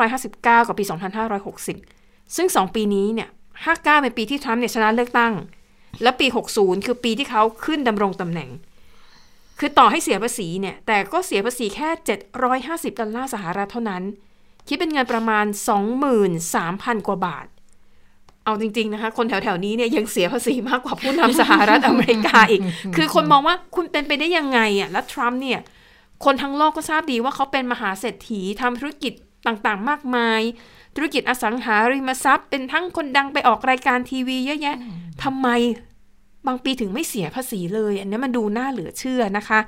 [0.05, 0.85] 2559 กับปี
[1.61, 3.29] 2560 ซึ่ง 2 ปีนี้เนี่ย
[3.65, 5.33] 59 เป็นปีที่ทรัมป์เนี่ยชนะเลือกตั้ง
[6.03, 8.51] และปี 60 คือปีที่เขาขึ้นดำรงตำแหน่ง
[9.59, 11.89] คือต่อให้เสียภาษีเนี่ย แต่ก็เสียภาษีแค่
[12.45, 14.03] 750 ดอลลาร์สหรัฐเท่านั้น
[14.69, 15.47] คิดเป็นเงินประมาณ
[16.47, 17.47] 23,000 กว่าบาท
[18.45, 22.61] เอาจริง ๆ นะคะ คนแถว ๆ นี้เนี่ยยังเสียภาษีมากกว่าผู้นำสหรัฐอเมริกาอีก
[22.97, 25.61] คือคนมองว่าคุณเป็นไปได้ยังไงอะ แล้วทรัมป์เนี่ย
[26.25, 29.13] คนทั้งโลกก็ทราบดีว่าเขาเป็นมหาเศรษฐีทำธุรกิจ
[29.47, 30.41] ต่างๆ มากมาย
[30.97, 34.77] ธุรกิจอสังหาริมทรัพย์ เป็นทั้งคนดังไปออกรายการทีวีเยอะแยะ
[35.23, 35.49] ทำไม
[36.47, 39.61] บางปีถึงไม่เสียภาษีเลย อันนี้มันดูน่าเหลือเชื่อนะคะ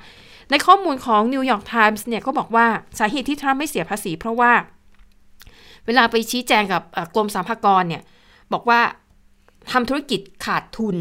[0.49, 2.65] ในข้อมูลของ New York Times เนี่ยก็บอกว่า
[2.99, 4.51] สาเหตุที่ทรัมป์ไม่เสียภาษีเพราะว่า
[5.85, 6.81] เวลาไปชี้แจงกับ
[7.15, 8.01] กรมสรรพากรเนี่ย
[8.53, 8.79] บอกว่า
[9.71, 10.97] ทำธุรกิจขาดทุน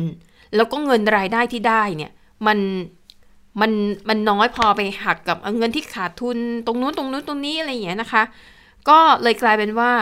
[0.56, 2.12] แล้วก็เงินรายได้ที่ได้เนี่ย
[2.46, 2.58] มัน
[3.60, 3.72] มัน
[4.08, 8.22] มันน้อยพอไปหักกับเงินที่ขาดทุนตรงนู้นตรงนู้นตรงนี้อะไรอย่างเงี้ยนะคะ
[8.88, 9.92] ก็เลยกลายเป็นว่า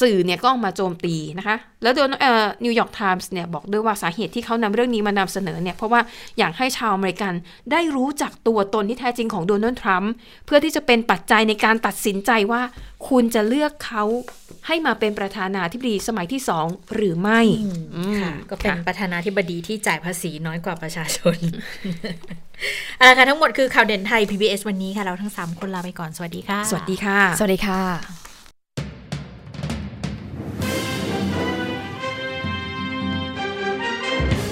[0.00, 6.00] สื่อเนี่ยก็ออกมาโจมตีนะคะ แล้วโดนเอ่อนิวยอร์กไทมส์เนี่ยบอกด้วยว่าสาเหตุที่เขานำเรื่องนี้มานำเสนอเนี่ยเพราะว่า
[6.38, 7.34] อยากให้ชาวอเมริกัน
[7.72, 10.12] ได้รู้จักตัวตนที่แท้จริงของโดนัลด์ทรัมป์
[10.46, 12.62] เพื่อที่จะเป็นปัจจัยในการตัดสินใจว่า
[13.08, 14.04] คุณจะเลือกเขา
[14.66, 17.40] ให้มาเป็นประธานาธิบดีสมัยที่สองหรือไม่
[17.96, 21.36] อืมค่ะก็เป็นค่ะประธานาธิบดีที่จ่ายภาษีน้อยกว่าประชาชน
[22.96, 28.31] เอาละค่ะทั้งหมดคือข่าวเด่นไทย PBS วันนี้ค่ะเราทั้ง 3 คนลาไปก่อนสวัสดีค่ะ สวัสดีค่ะ สวัสดีค่ะ